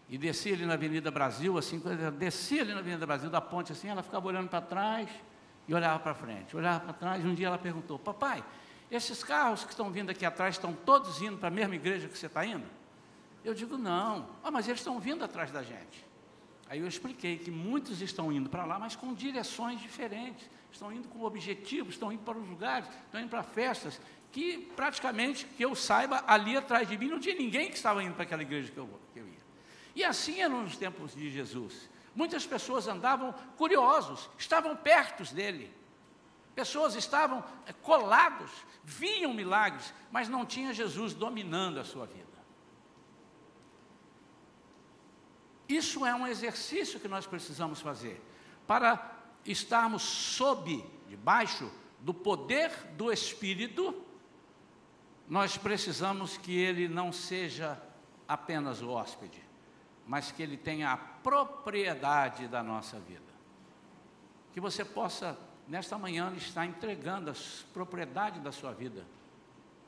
e 0.09 0.17
descia 0.17 0.55
ali 0.55 0.65
na 0.65 0.73
Avenida 0.73 1.11
Brasil, 1.11 1.55
assim, 1.59 1.79
descia 2.17 2.63
ali 2.63 2.73
na 2.73 2.79
Avenida 2.79 3.05
Brasil, 3.05 3.29
da 3.29 3.39
ponte 3.39 3.71
assim, 3.71 3.87
ela 3.87 4.01
ficava 4.01 4.27
olhando 4.27 4.49
para 4.49 4.61
trás 4.61 5.11
e 5.67 5.75
olhava 5.75 5.99
para 5.99 6.15
frente, 6.15 6.57
olhava 6.57 6.79
para 6.79 6.93
trás, 6.93 7.23
e 7.23 7.27
um 7.27 7.35
dia 7.35 7.45
ela 7.45 7.59
perguntou, 7.59 7.99
papai, 7.99 8.43
esses 8.89 9.23
carros 9.23 9.63
que 9.63 9.69
estão 9.69 9.91
vindo 9.91 10.09
aqui 10.09 10.25
atrás 10.25 10.55
estão 10.55 10.73
todos 10.73 11.21
indo 11.21 11.37
para 11.37 11.49
a 11.49 11.51
mesma 11.51 11.75
igreja 11.75 12.07
que 12.07 12.17
você 12.17 12.25
está 12.25 12.43
indo? 12.43 12.80
Eu 13.43 13.53
digo, 13.53 13.77
não, 13.77 14.27
ah, 14.43 14.51
mas 14.51 14.67
eles 14.67 14.79
estão 14.79 14.99
vindo 14.99 15.23
atrás 15.23 15.51
da 15.51 15.63
gente. 15.63 16.05
Aí 16.69 16.79
eu 16.79 16.87
expliquei 16.87 17.37
que 17.37 17.51
muitos 17.51 18.01
estão 18.01 18.31
indo 18.31 18.49
para 18.49 18.63
lá, 18.65 18.79
mas 18.79 18.95
com 18.95 19.13
direções 19.13 19.81
diferentes, 19.81 20.49
estão 20.71 20.91
indo 20.91 21.07
com 21.09 21.23
objetivos, 21.23 21.95
estão 21.95 22.11
indo 22.11 22.23
para 22.23 22.37
os 22.37 22.47
lugares, 22.47 22.87
estão 23.05 23.19
indo 23.19 23.29
para 23.29 23.43
festas, 23.43 23.99
que 24.31 24.57
praticamente, 24.75 25.45
que 25.45 25.63
eu 25.63 25.75
saiba, 25.75 26.23
ali 26.25 26.55
atrás 26.55 26.87
de 26.87 26.97
mim 26.97 27.09
não 27.09 27.19
tinha 27.19 27.35
ninguém 27.35 27.69
que 27.69 27.75
estava 27.75 28.01
indo 28.01 28.13
para 28.13 28.23
aquela 28.23 28.41
igreja 28.41 28.71
que 28.71 28.77
eu, 28.77 28.87
que 29.13 29.19
eu 29.19 29.27
ia. 29.27 29.41
E 29.93 30.03
assim 30.03 30.39
era 30.39 30.53
nos 30.53 30.77
tempos 30.77 31.13
de 31.13 31.29
Jesus. 31.29 31.89
Muitas 32.15 32.45
pessoas 32.45 32.87
andavam 32.87 33.33
curiosos, 33.57 34.29
estavam 34.37 34.75
perto 34.75 35.23
dele. 35.33 35.73
Pessoas 36.55 36.95
estavam 36.95 37.43
eh, 37.65 37.73
colados, 37.81 38.51
viam 38.83 39.33
milagres, 39.33 39.93
mas 40.11 40.27
não 40.27 40.45
tinha 40.45 40.73
Jesus 40.73 41.13
dominando 41.13 41.79
a 41.79 41.83
sua 41.83 42.05
vida. 42.05 42.30
Isso 45.71 46.05
é 46.05 46.13
um 46.13 46.27
exercício 46.27 46.99
que 46.99 47.07
nós 47.07 47.25
precisamos 47.25 47.79
fazer 47.79 48.21
para 48.67 49.19
estarmos 49.45 50.01
sob, 50.01 50.85
debaixo 51.07 51.71
do 52.01 52.13
poder 52.13 52.69
do 52.97 53.11
Espírito. 53.11 54.03
Nós 55.29 55.57
precisamos 55.57 56.37
que 56.37 56.57
ele 56.57 56.89
não 56.89 57.13
seja 57.13 57.81
apenas 58.27 58.81
o 58.81 58.89
hóspede, 58.89 59.41
mas 60.05 60.29
que 60.29 60.43
ele 60.43 60.57
tenha 60.57 60.91
a 60.91 60.97
propriedade 60.97 62.47
da 62.49 62.61
nossa 62.61 62.99
vida. 62.99 63.31
Que 64.51 64.59
você 64.59 64.83
possa, 64.83 65.39
nesta 65.67 65.97
manhã, 65.97 66.33
estar 66.35 66.65
entregando 66.65 67.31
a 67.31 67.33
propriedade 67.73 68.41
da 68.41 68.51
sua 68.51 68.73
vida 68.73 69.05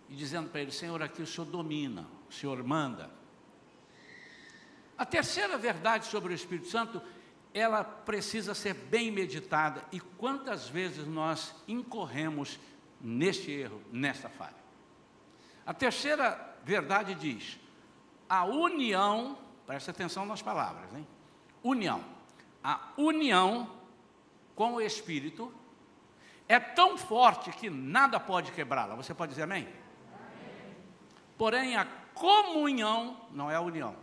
e 0.07 0.15
dizendo 0.15 0.49
para 0.49 0.61
ele: 0.61 0.71
Senhor, 0.71 1.03
aqui 1.03 1.21
o 1.21 1.27
Senhor 1.27 1.45
domina, 1.45 2.07
o 2.29 2.33
Senhor 2.33 2.63
manda. 2.63 3.22
A 4.97 5.05
terceira 5.05 5.57
verdade 5.57 6.05
sobre 6.05 6.33
o 6.33 6.35
Espírito 6.35 6.67
Santo, 6.67 7.01
ela 7.53 7.83
precisa 7.83 8.53
ser 8.53 8.73
bem 8.73 9.11
meditada. 9.11 9.83
E 9.91 9.99
quantas 9.99 10.67
vezes 10.67 11.07
nós 11.07 11.55
incorremos 11.67 12.59
neste 13.01 13.51
erro, 13.51 13.81
nesta 13.91 14.29
falha? 14.29 14.63
A 15.65 15.73
terceira 15.73 16.55
verdade 16.63 17.15
diz: 17.15 17.59
a 18.27 18.45
união, 18.45 19.37
preste 19.65 19.89
atenção 19.89 20.25
nas 20.25 20.41
palavras, 20.41 20.93
hein? 20.93 21.07
União. 21.63 22.03
A 22.63 22.91
união 22.97 23.69
com 24.55 24.73
o 24.73 24.81
Espírito 24.81 25.53
é 26.47 26.59
tão 26.59 26.97
forte 26.97 27.51
que 27.51 27.69
nada 27.69 28.19
pode 28.19 28.51
quebrá-la. 28.51 28.95
Você 28.95 29.13
pode 29.13 29.31
dizer 29.31 29.43
amém? 29.43 29.63
amém? 29.63 29.73
Porém, 31.37 31.75
a 31.75 31.85
comunhão 32.13 33.17
não 33.31 33.49
é 33.49 33.55
a 33.55 33.61
união. 33.61 34.02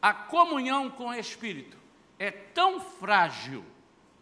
A 0.00 0.14
comunhão 0.14 0.90
com 0.90 1.08
o 1.08 1.14
Espírito 1.14 1.76
é 2.18 2.30
tão 2.30 2.80
frágil 2.80 3.64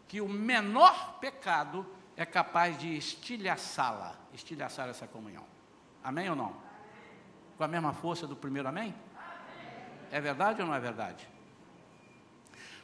que 0.09 0.21
o 0.21 0.29
menor 0.29 1.19
pecado 1.21 1.87
é 2.17 2.25
capaz 2.25 2.79
de 2.79 2.97
estilhaçá-la, 2.97 4.15
estilhaçar 4.33 4.89
essa 4.89 5.07
comunhão. 5.07 5.45
Amém 6.03 6.31
ou 6.31 6.37
não? 6.37 6.57
Com 7.57 7.65
a 7.65 7.69
mesma 7.69 7.93
força 7.93 8.27
do 8.27 8.37
primeiro 8.37 8.69
amém? 8.69 8.95
É 10.11 10.21
verdade 10.21 10.63
ou 10.63 10.69
não 10.69 10.75
é 10.75 10.81
verdade? 10.81 11.29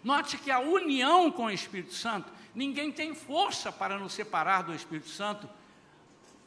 Note 0.02 0.36
que 0.36 0.50
a 0.50 0.58
união 0.58 1.30
com 1.30 1.44
o 1.44 1.50
Espírito 1.50 1.94
Santo, 1.94 2.32
ninguém 2.54 2.90
tem 2.90 3.14
força 3.14 3.70
para 3.70 3.98
nos 3.98 4.12
separar 4.12 4.62
do 4.62 4.74
Espírito 4.74 5.08
Santo 5.08 5.48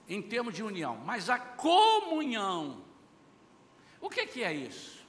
em 0.07 0.21
termos 0.21 0.53
de 0.53 0.61
união, 0.61 0.97
mas 1.05 1.29
a 1.29 1.39
comunhão. 1.39 2.83
O 3.99 4.09
que, 4.09 4.27
que 4.27 4.43
é 4.43 4.53
isso? 4.53 5.04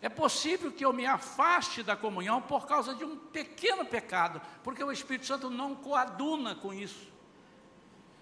É 0.00 0.08
possível 0.08 0.70
que 0.70 0.84
eu 0.84 0.92
me 0.92 1.06
afaste 1.06 1.82
da 1.82 1.96
comunhão 1.96 2.40
por 2.40 2.66
causa 2.66 2.94
de 2.94 3.04
um 3.04 3.16
pequeno 3.16 3.84
pecado, 3.84 4.40
porque 4.62 4.82
o 4.82 4.92
Espírito 4.92 5.26
Santo 5.26 5.50
não 5.50 5.74
coaduna 5.74 6.54
com 6.54 6.72
isso. 6.72 7.12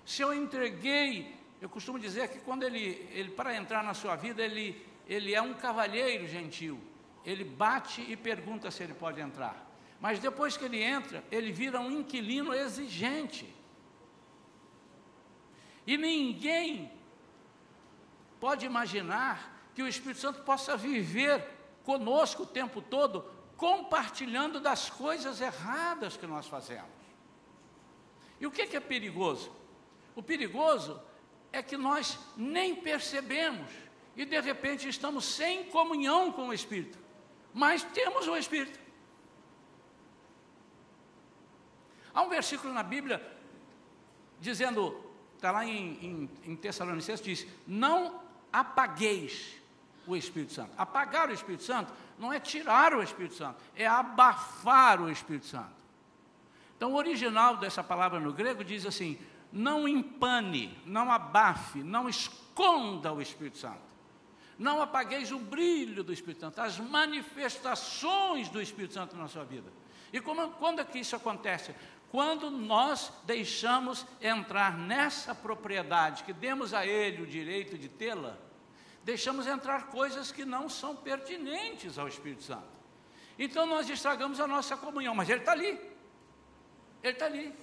Se 0.05 0.23
eu 0.23 0.33
entreguei, 0.33 1.37
eu 1.61 1.69
costumo 1.69 1.99
dizer 1.99 2.29
que 2.29 2.39
quando 2.39 2.63
ele, 2.63 3.07
ele 3.13 3.31
para 3.31 3.55
entrar 3.55 3.83
na 3.83 3.93
sua 3.93 4.17
vida, 4.17 4.43
ele, 4.43 4.87
ele 5.07 5.35
é 5.35 5.43
um 5.43 5.53
cavalheiro 5.53 6.27
gentil. 6.27 6.81
Ele 7.25 7.45
bate 7.45 8.01
e 8.01 8.17
pergunta 8.17 8.71
se 8.71 8.83
ele 8.83 8.95
pode 8.95 9.21
entrar. 9.21 9.67
Mas 10.01 10.19
depois 10.19 10.57
que 10.57 10.65
ele 10.65 10.83
entra, 10.83 11.25
ele 11.31 11.53
vira 11.53 11.81
um 11.81 11.91
inquilino 11.91 12.55
exigente. 12.55 13.55
E 15.87 15.97
ninguém 15.99 16.91
pode 18.41 18.65
imaginar 18.65 19.71
que 19.75 19.83
o 19.83 19.89
Espírito 19.89 20.21
Santo 20.21 20.43
possa 20.43 20.77
viver 20.77 21.56
conosco 21.87 22.43
o 22.43 22.47
tempo 22.47 22.83
todo, 22.83 23.25
compartilhando 23.57 24.61
das 24.61 24.91
coisas 24.91 25.41
erradas 25.41 26.17
que 26.17 26.27
nós 26.27 26.47
fazemos. 26.49 26.91
E 28.41 28.47
o 28.47 28.51
que 28.51 28.77
é 28.77 28.81
perigoso? 28.81 29.53
O 30.17 30.23
perigoso 30.23 31.01
é 31.53 31.63
que 31.63 31.77
nós 31.77 32.19
nem 32.37 32.75
percebemos 32.75 33.71
e 34.17 34.25
de 34.25 34.41
repente 34.41 34.89
estamos 34.89 35.25
sem 35.25 35.65
comunhão 35.65 36.33
com 36.33 36.49
o 36.49 36.53
Espírito, 36.53 36.99
mas 37.55 37.85
temos 37.85 38.27
o 38.27 38.37
Espírito. 38.37 38.79
Há 42.13 42.23
um 42.23 42.29
versículo 42.29 42.75
na 42.75 42.83
Bíblia 42.83 43.23
dizendo, 44.41 45.01
está 45.37 45.53
lá 45.53 45.65
em, 45.65 46.05
em, 46.05 46.31
em 46.51 46.57
Tessalonicenses, 46.57 47.25
diz: 47.25 47.47
Não 47.67 48.21
apagueis 48.53 49.55
o 50.07 50.17
Espírito 50.17 50.53
Santo. 50.53 50.71
Apagar 50.77 51.29
o 51.29 51.33
Espírito 51.33 51.65
Santo 51.65 51.93
não 52.19 52.33
é 52.33 52.41
tirar 52.41 52.95
o 52.95 53.03
Espírito 53.03 53.35
Santo, 53.35 53.63
é 53.75 53.87
abafar 53.87 55.01
o 55.01 55.11
Espírito 55.11 55.47
Santo. 55.47 55.75
Então, 56.77 56.93
o 56.93 56.97
original 56.97 57.57
dessa 57.57 57.83
palavra 57.83 58.21
no 58.21 58.33
grego 58.33 58.63
diz 58.63 58.85
assim: 58.85 59.19
não 59.53 59.89
empane, 59.89 60.77
não 60.85 61.11
abafe, 61.11 61.83
não 61.83 62.09
esconda 62.09 63.13
o 63.13 63.21
Espírito 63.21 63.59
Santo. 63.59 63.87
Não 64.59 64.81
apagueis 64.81 65.33
o 65.33 65.39
brilho 65.39 66.03
do 66.03 66.13
Espírito 66.13 66.41
Santo, 66.41 66.61
as 66.61 66.79
manifestações 66.79 68.49
do 68.49 68.61
Espírito 68.61 68.95
Santo 68.95 69.17
na 69.17 69.29
sua 69.29 69.45
vida. 69.45 69.71
E 70.13 70.21
como, 70.21 70.51
quando 70.53 70.81
é 70.81 70.85
que 70.85 70.99
isso 70.99 71.15
acontece? 71.15 71.75
Quando 72.11 72.51
nós 72.51 73.13
deixamos 73.25 74.07
entrar 74.21 74.79
nessa 74.79 75.35
propriedade, 75.35 76.25
que 76.25 76.33
demos 76.33 76.73
a 76.73 76.87
Ele 76.87 77.23
o 77.23 77.27
direito 77.27 77.77
de 77.77 77.89
tê-la, 77.89 78.39
deixamos 79.07 79.47
entrar 79.47 79.87
coisas 79.87 80.33
que 80.33 80.45
não 80.45 80.69
são 80.69 80.97
pertinentes 80.97 81.97
ao 81.97 82.09
Espírito 82.09 82.43
Santo. 82.43 82.67
Então 83.39 83.65
nós 83.65 83.89
estragamos 83.89 84.41
a 84.41 84.49
nossa 84.49 84.77
comunhão, 84.77 85.15
mas 85.15 85.29
Ele 85.29 85.39
está 85.39 85.53
ali. 85.53 85.79
Ele 87.05 87.13
está 87.13 87.27
ali. 87.27 87.55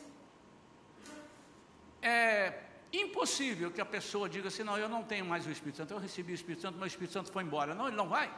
É 2.01 2.61
impossível 2.93 3.71
que 3.71 3.81
a 3.81 3.85
pessoa 3.85 4.29
diga 4.29 4.47
assim: 4.47 4.63
não, 4.63 4.77
eu 4.77 4.87
não 4.87 5.03
tenho 5.03 5.25
mais 5.25 5.45
o 5.45 5.51
Espírito 5.51 5.77
Santo, 5.79 5.93
eu 5.93 5.97
recebi 5.97 6.31
o 6.31 6.39
Espírito 6.41 6.61
Santo, 6.61 6.77
mas 6.79 6.85
o 6.85 6.93
Espírito 6.93 7.11
Santo 7.11 7.29
foi 7.29 7.43
embora. 7.43 7.75
Não, 7.75 7.87
ele 7.87 7.97
não 7.97 8.07
vai. 8.07 8.33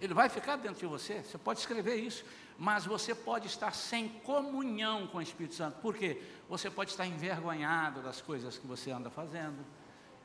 Ele 0.00 0.14
vai 0.14 0.28
ficar 0.28 0.54
dentro 0.56 0.78
de 0.78 0.86
você, 0.86 1.22
você 1.22 1.38
pode 1.38 1.58
escrever 1.58 1.96
isso, 1.96 2.24
mas 2.56 2.84
você 2.84 3.12
pode 3.12 3.48
estar 3.48 3.72
sem 3.72 4.08
comunhão 4.08 5.08
com 5.08 5.18
o 5.18 5.22
Espírito 5.22 5.54
Santo, 5.56 5.80
por 5.80 5.96
quê? 5.96 6.22
Você 6.48 6.70
pode 6.70 6.90
estar 6.90 7.06
envergonhado 7.06 8.02
das 8.02 8.20
coisas 8.20 8.58
que 8.58 8.66
você 8.66 8.90
anda 8.90 9.10
fazendo, 9.10 9.64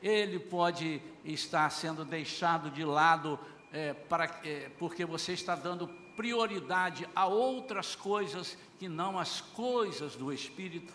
ele 0.02 0.38
pode 0.38 1.00
estar 1.24 1.70
sendo 1.70 2.04
deixado 2.04 2.70
de 2.70 2.84
lado 2.84 3.38
é, 3.72 3.94
para, 3.94 4.24
é, 4.44 4.70
porque 4.78 5.04
você 5.04 5.32
está 5.32 5.54
dando 5.54 5.86
prioridade 6.16 7.08
a 7.14 7.26
outras 7.26 7.94
coisas 7.94 8.58
que 8.78 8.88
não 8.88 9.18
as 9.18 9.40
coisas 9.40 10.16
do 10.16 10.32
Espírito. 10.32 10.92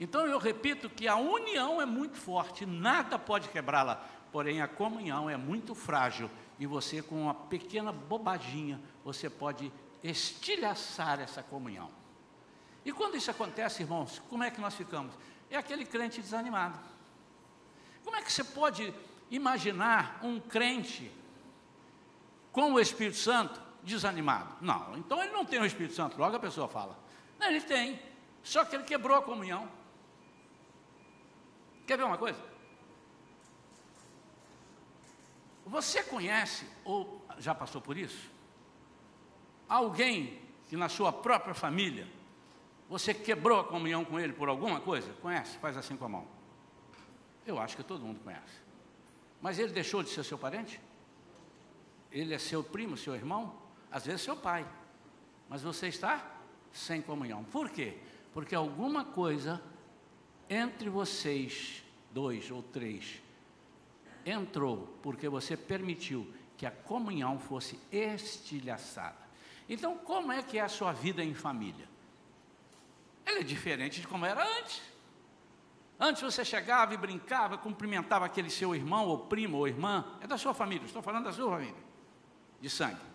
Então 0.00 0.24
eu 0.26 0.38
repito 0.38 0.88
que 0.88 1.08
a 1.08 1.16
união 1.16 1.82
é 1.82 1.86
muito 1.86 2.16
forte, 2.16 2.64
nada 2.64 3.18
pode 3.18 3.48
quebrá-la, 3.48 3.96
porém 4.30 4.62
a 4.62 4.68
comunhão 4.68 5.28
é 5.28 5.36
muito 5.36 5.74
frágil 5.74 6.30
e 6.58 6.66
você 6.66 7.02
com 7.02 7.22
uma 7.22 7.34
pequena 7.34 7.90
bobaginha, 7.90 8.80
você 9.04 9.28
pode 9.28 9.72
estilhaçar 10.02 11.20
essa 11.20 11.42
comunhão. 11.42 11.90
E 12.84 12.92
quando 12.92 13.16
isso 13.16 13.30
acontece, 13.30 13.82
irmãos, 13.82 14.22
como 14.30 14.44
é 14.44 14.50
que 14.50 14.60
nós 14.60 14.74
ficamos? 14.74 15.12
É 15.50 15.56
aquele 15.56 15.84
crente 15.84 16.20
desanimado. 16.20 16.78
Como 18.04 18.16
é 18.16 18.22
que 18.22 18.32
você 18.32 18.44
pode 18.44 18.92
imaginar 19.30 20.20
um 20.22 20.40
crente 20.40 21.10
com 22.52 22.72
o 22.72 22.80
Espírito 22.80 23.16
Santo 23.16 23.60
desanimado? 23.82 24.56
Não, 24.60 24.96
então 24.96 25.22
ele 25.22 25.32
não 25.32 25.44
tem 25.44 25.60
o 25.60 25.64
Espírito 25.66 25.94
Santo, 25.94 26.18
logo 26.18 26.36
a 26.36 26.40
pessoa 26.40 26.68
fala. 26.68 26.98
Não, 27.38 27.46
ele 27.48 27.60
tem, 27.60 28.00
só 28.42 28.64
que 28.64 28.76
ele 28.76 28.84
quebrou 28.84 29.16
a 29.16 29.22
comunhão. 29.22 29.68
Quer 31.86 31.96
ver 31.96 32.04
uma 32.04 32.18
coisa? 32.18 32.38
Você 35.66 36.02
conhece, 36.02 36.66
ou 36.84 37.22
já 37.38 37.54
passou 37.54 37.80
por 37.80 37.96
isso? 37.96 38.30
Alguém 39.68 40.40
que 40.68 40.76
na 40.76 40.88
sua 40.88 41.12
própria 41.12 41.54
família, 41.54 42.08
você 42.88 43.12
quebrou 43.12 43.60
a 43.60 43.64
comunhão 43.64 44.04
com 44.04 44.18
ele 44.18 44.32
por 44.32 44.48
alguma 44.48 44.80
coisa? 44.80 45.12
Conhece? 45.20 45.58
Faz 45.58 45.76
assim 45.76 45.96
com 45.96 46.06
a 46.06 46.08
mão. 46.08 46.26
Eu 47.46 47.58
acho 47.58 47.76
que 47.76 47.82
todo 47.82 48.04
mundo 48.04 48.20
conhece. 48.20 48.60
Mas 49.40 49.58
ele 49.58 49.72
deixou 49.72 50.02
de 50.02 50.08
ser 50.08 50.24
seu 50.24 50.38
parente? 50.38 50.80
Ele 52.10 52.34
é 52.34 52.38
seu 52.38 52.64
primo, 52.64 52.96
seu 52.96 53.14
irmão? 53.14 53.54
Às 53.90 54.06
vezes 54.06 54.22
seu 54.22 54.36
pai. 54.36 54.66
Mas 55.48 55.62
você 55.62 55.88
está 55.88 56.26
sem 56.72 57.02
comunhão. 57.02 57.44
Por 57.44 57.70
quê? 57.70 57.98
Porque 58.32 58.54
alguma 58.54 59.04
coisa 59.04 59.62
entre 60.48 60.88
vocês, 60.88 61.84
dois 62.10 62.50
ou 62.50 62.62
três, 62.62 63.22
entrou 64.24 64.98
porque 65.02 65.28
você 65.28 65.56
permitiu 65.56 66.26
que 66.56 66.64
a 66.66 66.70
comunhão 66.70 67.38
fosse 67.38 67.78
estilhaçada. 67.92 69.28
Então, 69.68 69.98
como 69.98 70.32
é 70.32 70.42
que 70.42 70.58
é 70.58 70.62
a 70.62 70.68
sua 70.68 70.92
vida 70.92 71.22
em 71.22 71.34
família? 71.34 71.86
Ela 73.28 73.40
é 73.40 73.42
diferente 73.42 74.00
de 74.00 74.08
como 74.08 74.24
era 74.24 74.42
antes. 74.58 74.80
Antes 76.00 76.22
você 76.22 76.44
chegava 76.44 76.94
e 76.94 76.96
brincava, 76.96 77.58
cumprimentava 77.58 78.24
aquele 78.24 78.48
seu 78.48 78.74
irmão 78.74 79.06
ou 79.06 79.26
primo 79.26 79.58
ou 79.58 79.68
irmã, 79.68 80.04
é 80.22 80.26
da 80.26 80.38
sua 80.38 80.54
família, 80.54 80.86
estou 80.86 81.02
falando 81.02 81.24
da 81.24 81.32
sua 81.32 81.50
família, 81.50 81.82
de 82.58 82.70
sangue 82.70 83.08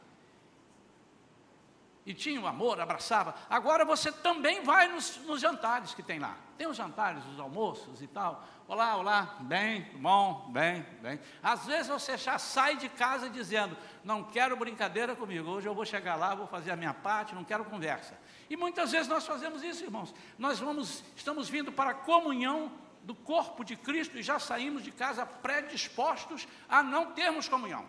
e 2.05 2.13
tinha 2.13 2.39
o 2.39 2.47
amor, 2.47 2.79
abraçava. 2.79 3.33
Agora 3.49 3.85
você 3.85 4.11
também 4.11 4.61
vai 4.63 4.87
nos, 4.87 5.17
nos, 5.25 5.39
jantares 5.39 5.93
que 5.93 6.03
tem 6.03 6.19
lá. 6.19 6.35
Tem 6.57 6.67
os 6.67 6.75
jantares, 6.75 7.23
os 7.25 7.39
almoços 7.39 8.01
e 8.01 8.07
tal. 8.07 8.43
Olá, 8.67 8.95
olá, 8.95 9.37
bem, 9.41 9.89
bom, 9.95 10.49
bem, 10.49 10.85
bem. 11.01 11.19
Às 11.41 11.65
vezes 11.65 11.87
você 11.87 12.17
já 12.17 12.37
sai 12.37 12.75
de 12.75 12.89
casa 12.89 13.29
dizendo: 13.29 13.77
Não 14.03 14.23
quero 14.23 14.57
brincadeira 14.57 15.15
comigo, 15.15 15.49
hoje 15.49 15.67
eu 15.67 15.73
vou 15.73 15.85
chegar 15.85 16.15
lá, 16.15 16.35
vou 16.35 16.47
fazer 16.47 16.71
a 16.71 16.75
minha 16.75 16.93
parte, 16.93 17.35
não 17.35 17.43
quero 17.43 17.65
conversa. 17.65 18.17
E 18.49 18.55
muitas 18.55 18.91
vezes 18.91 19.07
nós 19.07 19.25
fazemos 19.25 19.63
isso, 19.63 19.83
irmãos. 19.83 20.13
Nós 20.37 20.59
vamos, 20.59 21.03
estamos 21.15 21.49
vindo 21.49 21.71
para 21.71 21.91
a 21.91 21.93
comunhão 21.93 22.71
do 23.03 23.13
corpo 23.13 23.63
de 23.63 23.75
Cristo 23.75 24.17
e 24.17 24.23
já 24.23 24.39
saímos 24.39 24.83
de 24.83 24.91
casa 24.91 25.25
predispostos 25.25 26.47
a 26.67 26.81
não 26.81 27.11
termos 27.13 27.47
comunhão. 27.47 27.85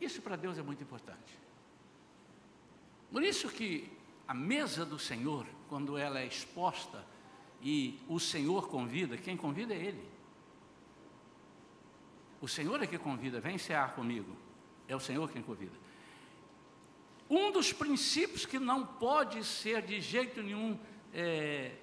Isso 0.00 0.22
para 0.22 0.36
Deus 0.36 0.56
é 0.56 0.62
muito 0.62 0.82
importante. 0.82 1.38
Por 3.10 3.22
isso 3.22 3.48
que 3.48 3.90
a 4.26 4.32
mesa 4.32 4.84
do 4.84 4.98
Senhor, 4.98 5.46
quando 5.68 5.98
ela 5.98 6.20
é 6.20 6.26
exposta 6.26 7.04
e 7.60 8.00
o 8.08 8.18
Senhor 8.18 8.68
convida, 8.68 9.16
quem 9.16 9.36
convida 9.36 9.74
é 9.74 9.78
Ele. 9.78 10.08
O 12.40 12.48
Senhor 12.48 12.82
é 12.82 12.86
que 12.86 12.96
convida, 12.96 13.40
vem 13.40 13.58
cear 13.58 13.94
comigo. 13.94 14.34
É 14.88 14.96
o 14.96 15.00
Senhor 15.00 15.30
quem 15.30 15.42
convida. 15.42 15.76
Um 17.30 17.52
dos 17.52 17.72
princípios 17.72 18.44
que 18.44 18.58
não 18.58 18.84
pode 18.84 19.44
ser 19.44 19.82
de 19.82 20.00
jeito 20.00 20.42
nenhum 20.42 20.76
é, 21.14 21.76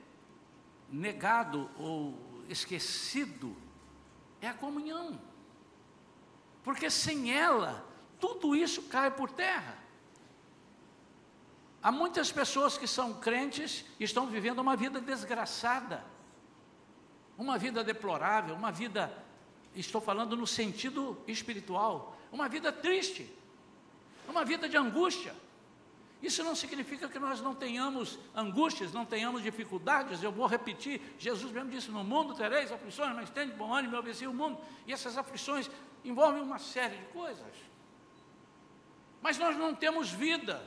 negado 0.91 1.71
ou 1.77 2.19
esquecido 2.49 3.55
é 4.41 4.49
a 4.49 4.53
comunhão. 4.53 5.19
Porque 6.63 6.89
sem 6.89 7.31
ela 7.31 7.87
tudo 8.19 8.55
isso 8.55 8.83
cai 8.83 9.11
por 9.11 9.31
terra. 9.31 9.77
Há 11.81 11.91
muitas 11.91 12.31
pessoas 12.31 12.77
que 12.77 12.87
são 12.87 13.13
crentes 13.13 13.85
e 13.99 14.03
estão 14.03 14.27
vivendo 14.27 14.59
uma 14.59 14.75
vida 14.75 14.99
desgraçada, 14.99 16.03
uma 17.37 17.57
vida 17.57 17.83
deplorável, 17.83 18.55
uma 18.55 18.71
vida, 18.71 19.13
estou 19.75 20.01
falando 20.01 20.35
no 20.35 20.47
sentido 20.47 21.17
espiritual, 21.27 22.17
uma 22.31 22.49
vida 22.49 22.73
triste, 22.73 23.31
uma 24.27 24.43
vida 24.43 24.67
de 24.67 24.77
angústia. 24.77 25.33
Isso 26.21 26.43
não 26.43 26.55
significa 26.55 27.07
que 27.07 27.19
nós 27.19 27.41
não 27.41 27.53
tenhamos 27.53 28.17
angústias, 28.35 28.91
não 28.91 29.05
tenhamos 29.05 29.43
dificuldades. 29.43 30.23
Eu 30.23 30.31
vou 30.31 30.47
repetir: 30.47 30.99
Jesus 31.19 31.51
mesmo 31.51 31.69
disse: 31.69 31.91
No 31.91 32.03
mundo 32.03 32.33
tereis 32.33 32.71
aflições, 32.71 33.15
mas 33.15 33.29
tem 33.29 33.47
de 33.47 33.53
bom 33.53 33.73
ânimo, 33.73 33.95
eu 33.95 34.03
venci 34.03 34.25
o 34.25 34.33
mundo. 34.33 34.57
E 34.87 34.93
essas 34.93 35.17
aflições 35.17 35.69
envolvem 36.03 36.41
uma 36.41 36.57
série 36.57 36.97
de 36.97 37.05
coisas. 37.05 37.53
Mas 39.21 39.37
nós 39.37 39.55
não 39.57 39.75
temos 39.75 40.09
vida. 40.09 40.61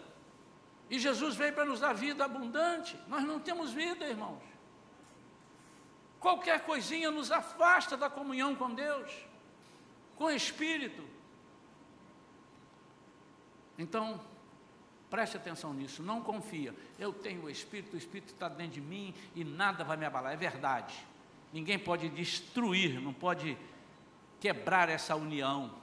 E 0.89 0.99
Jesus 0.99 1.37
veio 1.37 1.53
para 1.53 1.65
nos 1.65 1.81
dar 1.81 1.95
vida 1.95 2.25
abundante. 2.25 2.97
Nós 3.09 3.25
não 3.25 3.41
temos 3.41 3.73
vida, 3.73 4.07
irmãos. 4.07 4.43
Qualquer 6.21 6.61
coisinha 6.61 7.11
nos 7.11 7.33
afasta 7.33 7.97
da 7.97 8.11
comunhão 8.11 8.55
com 8.55 8.73
Deus, 8.73 9.11
com 10.17 10.25
o 10.25 10.31
Espírito. 10.31 11.03
Então, 13.81 14.21
Preste 15.11 15.37
atenção 15.37 15.75
nisso, 15.75 16.05
não 16.05 16.23
confia. 16.23 16.73
Eu 16.97 17.13
tenho 17.13 17.43
o 17.43 17.51
Espírito, 17.51 17.95
o 17.95 17.99
Espírito 17.99 18.33
está 18.33 18.49
dentro 18.49 18.75
de 18.75 18.81
mim 18.81 19.13
e 19.35 19.43
nada 19.43 19.83
vai 19.83 19.97
me 19.97 20.07
abalar. 20.07 20.33
É 20.33 20.37
verdade. 20.37 20.95
Ninguém 21.53 21.81
pode 21.81 22.09
destruir, 22.09 23.01
não 23.01 23.13
pode 23.13 23.59
quebrar 24.39 24.89
essa 24.89 25.17
união. 25.17 25.75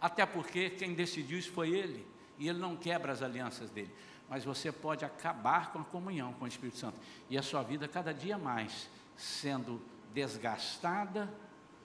Até 0.00 0.26
porque 0.26 0.70
quem 0.70 0.92
decidiu 0.92 1.38
isso 1.38 1.52
foi 1.52 1.70
Ele. 1.70 2.04
E 2.36 2.48
Ele 2.48 2.58
não 2.58 2.74
quebra 2.74 3.12
as 3.12 3.22
alianças 3.22 3.70
dele. 3.70 3.94
Mas 4.28 4.44
você 4.44 4.72
pode 4.72 5.04
acabar 5.04 5.70
com 5.70 5.78
a 5.78 5.84
comunhão 5.84 6.32
com 6.32 6.44
o 6.44 6.48
Espírito 6.48 6.78
Santo. 6.78 6.98
E 7.30 7.38
a 7.38 7.42
sua 7.42 7.62
vida 7.62 7.86
cada 7.86 8.12
dia 8.12 8.36
mais 8.36 8.90
sendo 9.16 9.80
desgastada, 10.12 11.32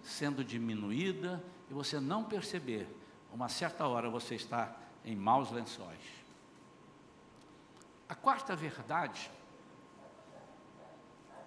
sendo 0.01 0.43
diminuída, 0.43 1.43
e 1.69 1.73
você 1.73 1.99
não 1.99 2.23
perceber. 2.23 2.87
Uma 3.31 3.47
certa 3.47 3.87
hora 3.87 4.09
você 4.09 4.33
está 4.33 4.75
em 5.05 5.15
maus 5.15 5.51
lençóis. 5.51 5.99
A 8.07 8.15
quarta 8.15 8.55
verdade, 8.55 9.29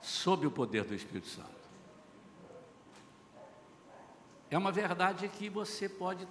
sob 0.01 0.47
o 0.47 0.51
poder 0.51 0.85
do 0.85 0.95
Espírito 0.95 1.29
Santo. 1.29 1.57
É 4.49 4.57
uma 4.57 4.71
verdade 4.71 5.29
que 5.29 5.49
você 5.49 5.89
pode, 5.89 6.27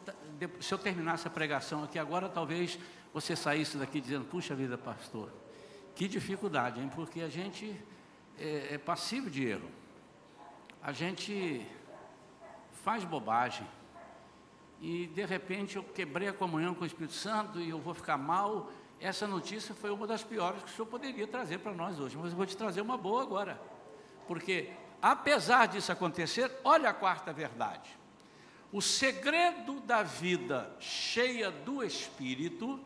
se 0.61 0.73
eu 0.73 0.77
terminar 0.77 1.15
essa 1.15 1.29
pregação 1.29 1.83
aqui 1.83 1.99
agora, 1.99 2.29
talvez 2.29 2.79
você 3.13 3.35
saísse 3.35 3.77
daqui 3.77 3.99
dizendo: 3.99 4.25
Puxa 4.25 4.55
vida, 4.55 4.77
pastor, 4.77 5.29
que 5.93 6.07
dificuldade, 6.07 6.79
hein? 6.79 6.89
Porque 6.95 7.21
a 7.21 7.29
gente 7.29 7.75
é, 8.39 8.75
é 8.75 8.77
passivo 8.77 9.29
de 9.29 9.45
erro, 9.45 9.69
a 10.81 10.91
gente 10.93 11.65
faz 12.83 13.03
bobagem, 13.03 13.67
e 14.85 15.07
de 15.07 15.25
repente 15.25 15.77
eu 15.77 15.83
quebrei 15.83 16.27
a 16.27 16.33
comunhão 16.33 16.75
com 16.75 16.83
o 16.83 16.87
Espírito 16.87 17.15
Santo 17.15 17.59
e 17.59 17.69
eu 17.71 17.79
vou 17.79 17.95
ficar 17.95 18.17
mal 18.17 18.69
essa 18.99 19.27
notícia 19.27 19.75
foi 19.75 19.91
uma 19.91 20.07
das 20.07 20.23
piores 20.23 20.63
que 20.63 20.69
o 20.69 20.73
senhor 20.73 20.87
poderia 20.87 21.27
trazer 21.27 21.59
para 21.59 21.73
nós 21.73 21.99
hoje, 21.99 22.17
mas 22.17 22.31
eu 22.31 22.37
vou 22.37 22.45
te 22.45 22.55
trazer 22.55 22.81
uma 22.81 22.97
boa 22.97 23.21
agora. 23.21 23.59
Porque, 24.27 24.71
apesar 25.01 25.67
disso 25.67 25.91
acontecer, 25.91 26.51
olha 26.63 26.89
a 26.89 26.93
quarta 26.93 27.33
verdade. 27.33 27.89
O 28.71 28.81
segredo 28.81 29.79
da 29.81 30.01
vida 30.01 30.75
cheia 30.79 31.51
do 31.51 31.83
Espírito 31.83 32.79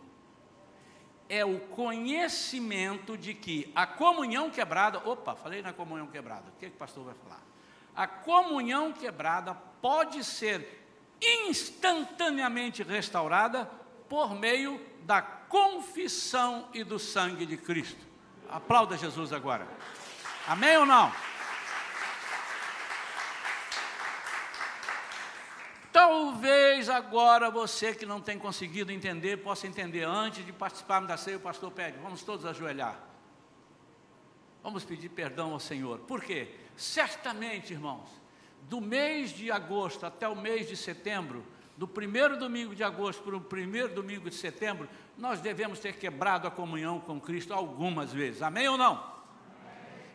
é 1.28 1.46
o 1.46 1.60
conhecimento 1.60 3.18
de 3.18 3.34
que 3.34 3.72
a 3.76 3.86
comunhão 3.86 4.50
quebrada, 4.50 4.98
opa, 5.08 5.36
falei 5.36 5.62
na 5.62 5.74
comunhão 5.74 6.08
quebrada, 6.08 6.50
o 6.50 6.60
que, 6.60 6.70
que 6.70 6.76
o 6.76 6.80
pastor 6.80 7.06
vai 7.06 7.14
falar? 7.14 7.44
A 7.96 8.08
comunhão 8.08 8.92
quebrada 8.92 9.54
pode 9.54 10.24
ser 10.24 10.79
instantaneamente 11.22 12.84
restaurada 12.84 13.70
por 14.08 14.34
meio 14.34 14.80
da 15.04 15.22
confissão 15.22 16.70
e 16.74 16.84
do 16.84 17.00
sangue 17.00 17.46
de 17.46 17.58
Cristo. 17.58 18.06
Aplauda 18.50 18.98
Jesus 18.98 19.32
agora. 19.32 19.68
Amém 20.48 20.78
ou 20.78 20.86
não? 20.86 21.12
Talvez 25.92 26.88
agora 26.88 27.50
você 27.50 27.94
que 27.94 28.06
não 28.06 28.22
tem 28.22 28.38
conseguido 28.38 28.92
entender, 28.92 29.38
possa 29.38 29.68
entender. 29.68 30.04
Antes 30.04 30.46
de 30.46 30.54
participarmos 30.54 31.08
da 31.08 31.18
ceia, 31.18 31.38
o 31.38 31.42
pastor 31.42 31.72
pede, 31.72 31.98
vamos 31.98 32.24
todos 32.24 32.46
ajoelhar. 32.46 33.00
Vamos 34.62 34.84
pedir 34.84 35.10
perdão 35.10 35.54
ao 35.54 35.60
Senhor. 35.60 36.00
Por 36.00 36.24
quê? 36.24 36.56
Certamente, 36.76 37.74
irmãos, 37.74 38.10
do 38.70 38.80
mês 38.80 39.32
de 39.32 39.52
agosto 39.52 40.06
até 40.06 40.28
o 40.28 40.36
mês 40.36 40.68
de 40.68 40.78
setembro, 40.78 41.44
do 41.76 41.88
primeiro 41.88 42.38
domingo 42.38 42.76
de 42.76 42.84
agosto 42.84 43.24
para 43.24 43.36
o 43.36 43.42
primeiro 43.42 43.96
domingo 43.96 44.30
de 44.30 44.36
setembro, 44.36 44.88
nós 45.18 45.42
devemos 45.42 45.80
ter 45.80 45.94
quebrado 45.94 46.48
a 46.48 46.52
comunhão 46.52 47.00
com 47.00 47.20
Cristo 47.20 47.54
algumas 47.54 48.14
vezes. 48.14 48.44
Amém 48.44 48.68
ou 48.68 48.78
não? 48.78 49.04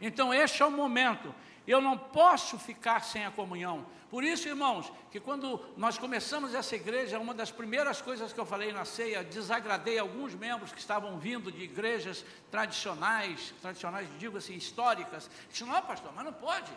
Então, 0.01 0.33
este 0.33 0.63
é 0.63 0.67
o 0.67 0.71
momento. 0.71 1.35
Eu 1.67 1.81
não 1.81 1.99
posso 1.99 2.59
ficar 2.59 3.03
sem 3.03 3.25
a 3.25 3.31
comunhão. 3.31 3.87
Por 4.11 4.23
isso, 4.23 4.47
irmãos, 4.47 4.93
que 5.11 5.19
quando 5.19 5.61
nós 5.77 5.99
começamos 5.99 6.55
essa 6.55 6.77
igreja, 6.77 7.19
uma 7.19 7.35
das 7.35 7.51
primeiras 7.51 8.01
coisas 8.01 8.33
que 8.33 8.39
eu 8.39 8.47
falei 8.47 8.71
na 8.71 8.85
ceia, 8.85 9.25
desagradei 9.25 9.99
alguns 9.99 10.35
membros 10.35 10.71
que 10.71 10.79
estavam 10.79 11.19
vindo 11.19 11.51
de 11.51 11.63
igrejas 11.63 12.25
tradicionais, 12.51 13.53
tradicionais, 13.61 14.07
digo 14.19 14.37
assim, 14.37 14.55
históricas. 14.55 15.29
Disse, 15.51 15.65
não, 15.65 15.83
pastor, 15.83 16.13
mas 16.15 16.25
não 16.25 16.33
pode. 16.33 16.71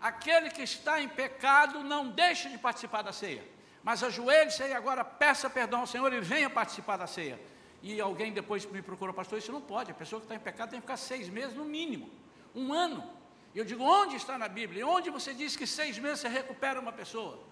Aquele 0.00 0.50
que 0.50 0.62
está 0.62 1.00
em 1.00 1.08
pecado 1.08 1.82
não 1.82 2.08
deixa 2.08 2.48
de 2.48 2.58
participar 2.58 3.02
da 3.02 3.12
ceia 3.12 3.44
mas 3.88 4.02
ajoelhe-se 4.02 4.62
e 4.62 4.72
agora 4.74 5.02
peça 5.02 5.48
perdão 5.48 5.80
ao 5.80 5.86
Senhor 5.86 6.12
e 6.12 6.20
venha 6.20 6.50
participar 6.50 6.98
da 6.98 7.06
ceia. 7.06 7.40
E 7.82 7.98
alguém 8.00 8.32
depois 8.32 8.66
me 8.66 8.82
procurou, 8.82 9.14
pastor, 9.14 9.38
isso 9.38 9.50
não 9.50 9.62
pode, 9.62 9.90
a 9.90 9.94
pessoa 9.94 10.20
que 10.20 10.26
está 10.26 10.34
em 10.34 10.38
pecado 10.38 10.70
tem 10.70 10.78
que 10.78 10.84
ficar 10.84 10.98
seis 10.98 11.28
meses 11.28 11.54
no 11.54 11.64
mínimo, 11.64 12.10
um 12.54 12.70
ano. 12.70 13.10
Eu 13.54 13.64
digo, 13.64 13.82
onde 13.82 14.16
está 14.16 14.36
na 14.36 14.46
Bíblia? 14.46 14.86
Onde 14.86 15.08
você 15.08 15.32
diz 15.32 15.56
que 15.56 15.66
seis 15.66 15.98
meses 15.98 16.20
você 16.20 16.28
recupera 16.28 16.78
uma 16.78 16.92
pessoa? 16.92 17.42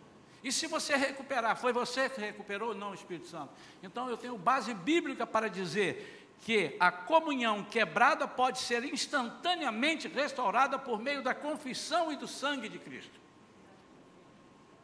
E 0.45 0.53
se 0.53 0.67
você 0.67 0.95
recuperar, 0.95 1.57
foi 1.57 1.73
você 1.73 2.09
que 2.09 2.21
recuperou, 2.21 2.75
não 2.75 2.93
Espírito 2.93 3.29
Santo. 3.29 3.53
Então 3.83 4.11
eu 4.11 4.17
tenho 4.17 4.37
base 4.37 4.75
bíblica 4.75 5.27
para 5.27 5.49
dizer 5.49 6.16
que 6.43 6.77
a 6.79 6.93
comunhão 6.93 7.65
quebrada 7.65 8.29
pode 8.29 8.59
ser 8.61 8.85
instantaneamente 8.85 10.07
restaurada 10.09 10.79
por 10.79 11.01
meio 11.01 11.23
da 11.23 11.35
confissão 11.35 12.13
e 12.13 12.17
do 12.17 12.29
sangue 12.29 12.69
de 12.69 12.79
Cristo. 12.79 13.19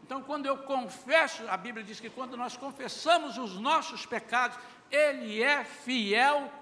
Então, 0.03 0.23
quando 0.23 0.47
eu 0.47 0.59
confesso, 0.59 1.43
a 1.49 1.57
Bíblia 1.57 1.85
diz 1.85 2.01
que 2.01 2.11
quando 2.11 2.37
nós 2.37 2.57
confessamos 2.57 3.39
os 3.39 3.59
nossos 3.59 4.05
pecados, 4.05 4.59
Ele 4.91 5.43
é 5.43 5.65
fiel 5.65 6.53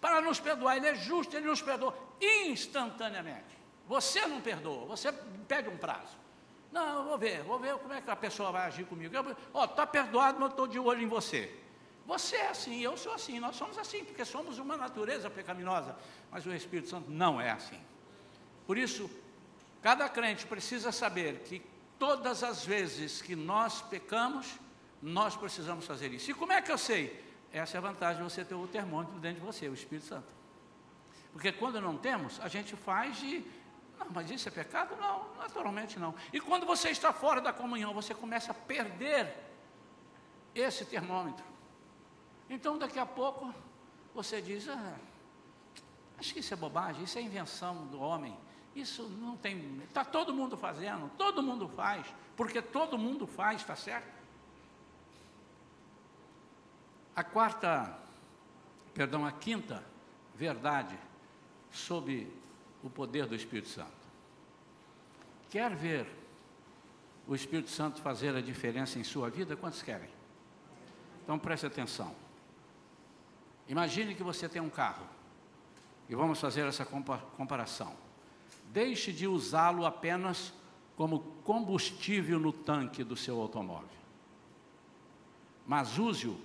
para 0.00 0.20
nos 0.22 0.38
perdoar, 0.38 0.76
Ele 0.76 0.88
é 0.88 0.94
justo, 0.94 1.36
Ele 1.36 1.46
nos 1.46 1.60
perdoa 1.60 1.94
instantaneamente. 2.20 3.58
Você 3.86 4.24
não 4.26 4.40
perdoa, 4.40 4.86
você 4.86 5.12
pede 5.48 5.68
um 5.68 5.76
prazo. 5.76 6.16
Não, 6.70 7.00
eu 7.00 7.04
vou 7.04 7.18
ver, 7.18 7.42
vou 7.42 7.58
ver 7.58 7.76
como 7.78 7.92
é 7.92 8.00
que 8.00 8.10
a 8.10 8.16
pessoa 8.16 8.52
vai 8.52 8.66
agir 8.66 8.84
comigo. 8.84 9.14
Ó, 9.52 9.64
está 9.64 9.84
perdoado, 9.86 10.38
mas 10.38 10.48
eu 10.48 10.50
estou 10.50 10.66
de 10.68 10.78
olho 10.78 11.02
em 11.02 11.08
você. 11.08 11.52
Você 12.06 12.36
é 12.36 12.48
assim, 12.48 12.80
eu 12.80 12.96
sou 12.96 13.12
assim, 13.12 13.38
nós 13.38 13.56
somos 13.56 13.78
assim, 13.78 14.04
porque 14.04 14.24
somos 14.24 14.58
uma 14.58 14.76
natureza 14.76 15.30
pecaminosa, 15.30 15.96
mas 16.30 16.44
o 16.46 16.52
Espírito 16.52 16.88
Santo 16.88 17.10
não 17.10 17.40
é 17.40 17.50
assim. 17.50 17.80
Por 18.66 18.76
isso, 18.76 19.10
cada 19.82 20.08
crente 20.08 20.46
precisa 20.46 20.90
saber 20.90 21.40
que 21.40 21.62
todas 21.98 22.42
as 22.42 22.64
vezes 22.64 23.20
que 23.20 23.36
nós 23.36 23.82
pecamos, 23.82 24.58
nós 25.02 25.36
precisamos 25.36 25.86
fazer 25.86 26.12
isso. 26.12 26.30
E 26.30 26.34
como 26.34 26.52
é 26.52 26.60
que 26.60 26.72
eu 26.72 26.78
sei? 26.78 27.24
Essa 27.52 27.76
é 27.76 27.78
a 27.78 27.80
vantagem 27.80 28.22
de 28.22 28.30
você 28.30 28.44
ter 28.44 28.54
o 28.54 28.66
termômetro 28.66 29.18
dentro 29.18 29.40
de 29.40 29.46
você, 29.46 29.68
o 29.68 29.74
Espírito 29.74 30.06
Santo. 30.06 30.40
Porque 31.32 31.52
quando 31.52 31.80
não 31.80 31.96
temos, 31.96 32.40
a 32.40 32.48
gente 32.48 32.74
faz 32.76 33.22
e. 33.22 33.46
Não, 33.98 34.06
mas 34.10 34.30
isso 34.30 34.48
é 34.48 34.50
pecado? 34.50 34.96
Não, 34.96 35.26
naturalmente 35.36 35.98
não. 35.98 36.14
E 36.32 36.40
quando 36.40 36.66
você 36.66 36.90
está 36.90 37.12
fora 37.12 37.40
da 37.40 37.52
comunhão, 37.52 37.92
você 37.92 38.14
começa 38.14 38.52
a 38.52 38.54
perder 38.54 39.32
esse 40.54 40.84
termômetro. 40.84 41.44
Então, 42.50 42.76
daqui 42.76 42.98
a 42.98 43.06
pouco, 43.06 43.54
você 44.12 44.42
diz: 44.42 44.68
ah, 44.68 44.96
acho 46.18 46.34
que 46.34 46.40
isso 46.40 46.52
é 46.52 46.56
bobagem, 46.56 47.04
isso 47.04 47.16
é 47.16 47.22
invenção 47.22 47.86
do 47.86 48.00
homem. 48.00 48.36
Isso 48.74 49.08
não 49.08 49.36
tem. 49.36 49.80
Está 49.84 50.04
todo 50.04 50.34
mundo 50.34 50.56
fazendo, 50.56 51.10
todo 51.16 51.42
mundo 51.42 51.68
faz, 51.68 52.06
porque 52.36 52.60
todo 52.60 52.98
mundo 52.98 53.26
faz, 53.26 53.60
está 53.60 53.74
certo? 53.74 54.20
A 57.14 57.24
quarta, 57.24 57.98
perdão, 58.94 59.26
a 59.26 59.32
quinta 59.32 59.84
verdade 60.34 60.96
sobre 61.70 62.32
o 62.82 62.88
poder 62.88 63.26
do 63.26 63.34
Espírito 63.34 63.68
Santo. 63.68 64.00
Quer 65.50 65.74
ver 65.74 66.06
o 67.26 67.34
Espírito 67.34 67.70
Santo 67.70 68.00
fazer 68.00 68.34
a 68.34 68.40
diferença 68.40 68.98
em 68.98 69.04
sua 69.04 69.28
vida? 69.28 69.56
Quantos 69.56 69.82
querem? 69.82 70.08
Então 71.24 71.38
preste 71.38 71.66
atenção. 71.66 72.14
Imagine 73.70 74.16
que 74.16 74.22
você 74.24 74.48
tem 74.48 74.60
um 74.60 74.68
carro. 74.68 75.06
E 76.08 76.14
vamos 76.16 76.40
fazer 76.40 76.66
essa 76.66 76.84
comparação. 76.84 77.94
Deixe 78.72 79.12
de 79.12 79.28
usá-lo 79.28 79.86
apenas 79.86 80.52
como 80.96 81.20
combustível 81.44 82.40
no 82.40 82.52
tanque 82.52 83.04
do 83.04 83.16
seu 83.16 83.40
automóvel. 83.40 83.88
Mas 85.64 85.98
use-o 85.98 86.36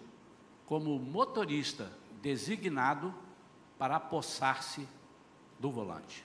como 0.68 1.00
motorista 1.00 1.92
designado 2.22 3.12
para 3.80 3.96
apossar-se 3.96 4.88
do 5.60 5.72
volante. 5.72 6.24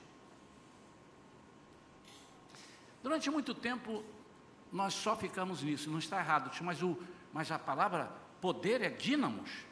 Durante 3.03 3.31
muito 3.31 3.55
tempo, 3.55 4.05
nós 4.71 4.93
só 4.93 5.17
ficamos 5.17 5.63
nisso, 5.63 5.89
não 5.89 5.99
está 5.99 6.19
errado, 6.19 6.51
mas, 6.63 6.83
o, 6.83 6.95
mas 7.33 7.51
a 7.51 7.59
palavra 7.59 8.13
poder 8.39 8.83
é 8.83 8.91
dínamos. 8.91 9.70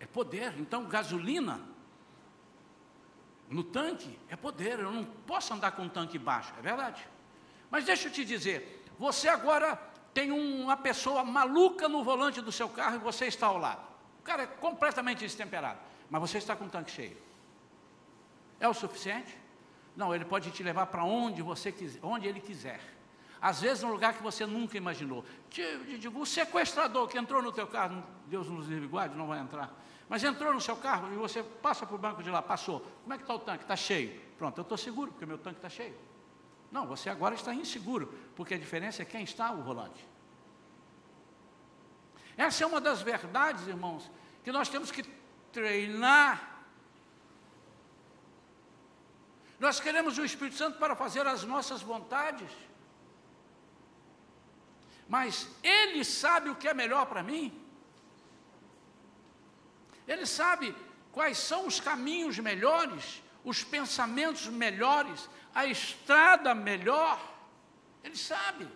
É 0.00 0.06
poder. 0.06 0.54
Então, 0.58 0.84
gasolina 0.86 1.60
no 3.48 3.62
tanque 3.62 4.18
é 4.28 4.36
poder, 4.36 4.80
eu 4.80 4.90
não 4.90 5.04
posso 5.04 5.52
andar 5.52 5.72
com 5.72 5.82
um 5.82 5.88
tanque 5.88 6.18
baixo, 6.18 6.52
é 6.58 6.62
verdade. 6.62 7.06
Mas 7.70 7.84
deixa 7.84 8.08
eu 8.08 8.12
te 8.12 8.24
dizer, 8.24 8.84
você 8.98 9.28
agora 9.28 9.76
tem 10.12 10.30
uma 10.30 10.76
pessoa 10.76 11.24
maluca 11.24 11.88
no 11.88 12.02
volante 12.02 12.40
do 12.40 12.50
seu 12.50 12.68
carro 12.68 12.96
e 12.96 12.98
você 12.98 13.26
está 13.26 13.46
ao 13.46 13.58
lado. 13.58 13.82
cara 14.22 14.44
é 14.44 14.46
completamente 14.46 15.18
destemperado, 15.18 15.78
mas 16.08 16.20
você 16.20 16.38
está 16.38 16.56
com 16.56 16.64
o 16.64 16.68
tanque 16.68 16.90
cheio. 16.90 17.16
É 18.58 18.68
o 18.68 18.74
suficiente? 18.74 19.36
Não, 19.96 20.14
ele 20.14 20.24
pode 20.24 20.50
te 20.50 20.62
levar 20.62 20.86
para 20.86 21.04
onde 21.04 21.42
você 21.42 21.70
quiser, 21.70 22.00
onde 22.02 22.26
ele 22.26 22.40
quiser. 22.40 22.80
Às 23.40 23.60
vezes 23.60 23.82
num 23.82 23.90
lugar 23.90 24.14
que 24.14 24.22
você 24.22 24.46
nunca 24.46 24.76
imaginou. 24.76 25.24
O 26.14 26.24
sequestrador 26.24 27.06
que 27.08 27.18
entrou 27.18 27.42
no 27.42 27.52
teu 27.52 27.66
carro, 27.66 28.02
Deus 28.26 28.48
nos 28.48 28.66
livre 28.66 28.88
guarde, 28.88 29.14
não 29.14 29.26
vai 29.26 29.38
entrar. 29.38 29.70
Mas 30.08 30.22
entrou 30.22 30.52
no 30.52 30.60
seu 30.60 30.76
carro 30.76 31.12
e 31.12 31.16
você 31.16 31.42
passa 31.42 31.86
para 31.86 31.94
o 31.94 31.98
banco 31.98 32.22
de 32.22 32.30
lá, 32.30 32.42
passou. 32.42 32.80
Como 33.02 33.14
é 33.14 33.16
que 33.16 33.22
está 33.22 33.34
o 33.34 33.38
tanque? 33.38 33.64
Está 33.64 33.76
cheio. 33.76 34.20
Pronto, 34.36 34.58
eu 34.58 34.62
estou 34.62 34.76
seguro, 34.76 35.10
porque 35.12 35.24
o 35.24 35.28
meu 35.28 35.38
tanque 35.38 35.58
está 35.58 35.68
cheio. 35.68 35.96
Não, 36.70 36.86
você 36.86 37.08
agora 37.08 37.34
está 37.34 37.54
inseguro, 37.54 38.12
porque 38.34 38.54
a 38.54 38.58
diferença 38.58 39.02
é 39.02 39.04
quem 39.04 39.22
está 39.22 39.46
ao 39.46 39.62
volante. 39.62 40.06
Essa 42.36 42.64
é 42.64 42.66
uma 42.66 42.80
das 42.80 43.00
verdades, 43.00 43.66
irmãos, 43.66 44.10
que 44.42 44.50
nós 44.50 44.68
temos 44.68 44.90
que 44.90 45.02
treinar. 45.52 46.66
Nós 49.58 49.78
queremos 49.78 50.18
o 50.18 50.24
Espírito 50.24 50.56
Santo 50.56 50.78
para 50.78 50.96
fazer 50.96 51.26
as 51.26 51.44
nossas 51.44 51.80
vontades. 51.80 52.50
Mas 55.08 55.48
Ele 55.62 56.04
sabe 56.04 56.50
o 56.50 56.56
que 56.56 56.68
é 56.68 56.74
melhor 56.74 57.06
para 57.06 57.22
mim. 57.22 57.63
Ele 60.06 60.26
sabe 60.26 60.74
quais 61.12 61.38
são 61.38 61.66
os 61.66 61.80
caminhos 61.80 62.38
melhores, 62.38 63.22
os 63.44 63.62
pensamentos 63.62 64.46
melhores, 64.46 65.28
a 65.54 65.66
estrada 65.66 66.54
melhor. 66.54 67.20
Ele 68.02 68.16
sabe. 68.16 68.68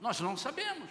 Nós 0.00 0.20
não 0.20 0.36
sabemos. 0.36 0.88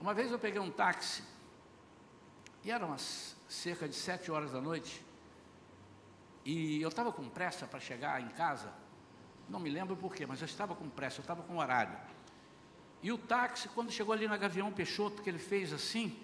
Uma 0.00 0.14
vez 0.14 0.32
eu 0.32 0.38
peguei 0.38 0.60
um 0.60 0.70
táxi, 0.70 1.22
e 2.64 2.72
eram 2.72 2.88
umas 2.88 3.36
cerca 3.48 3.88
de 3.88 3.94
sete 3.94 4.32
horas 4.32 4.50
da 4.50 4.60
noite, 4.60 5.04
e 6.44 6.82
eu 6.82 6.88
estava 6.88 7.12
com 7.12 7.28
pressa 7.28 7.68
para 7.68 7.78
chegar 7.78 8.20
em 8.20 8.28
casa, 8.30 8.72
não 9.48 9.60
me 9.60 9.70
lembro 9.70 9.96
porquê, 9.96 10.26
mas 10.26 10.40
eu 10.40 10.46
estava 10.46 10.74
com 10.74 10.88
pressa, 10.90 11.18
eu 11.18 11.22
estava 11.22 11.44
com 11.44 11.56
horário. 11.58 11.96
E 13.02 13.10
o 13.10 13.18
táxi, 13.18 13.68
quando 13.68 13.90
chegou 13.90 14.12
ali 14.12 14.28
na 14.28 14.36
Gavião 14.36 14.70
Peixoto, 14.70 15.22
que 15.22 15.28
ele 15.28 15.38
fez 15.38 15.72
assim, 15.72 16.16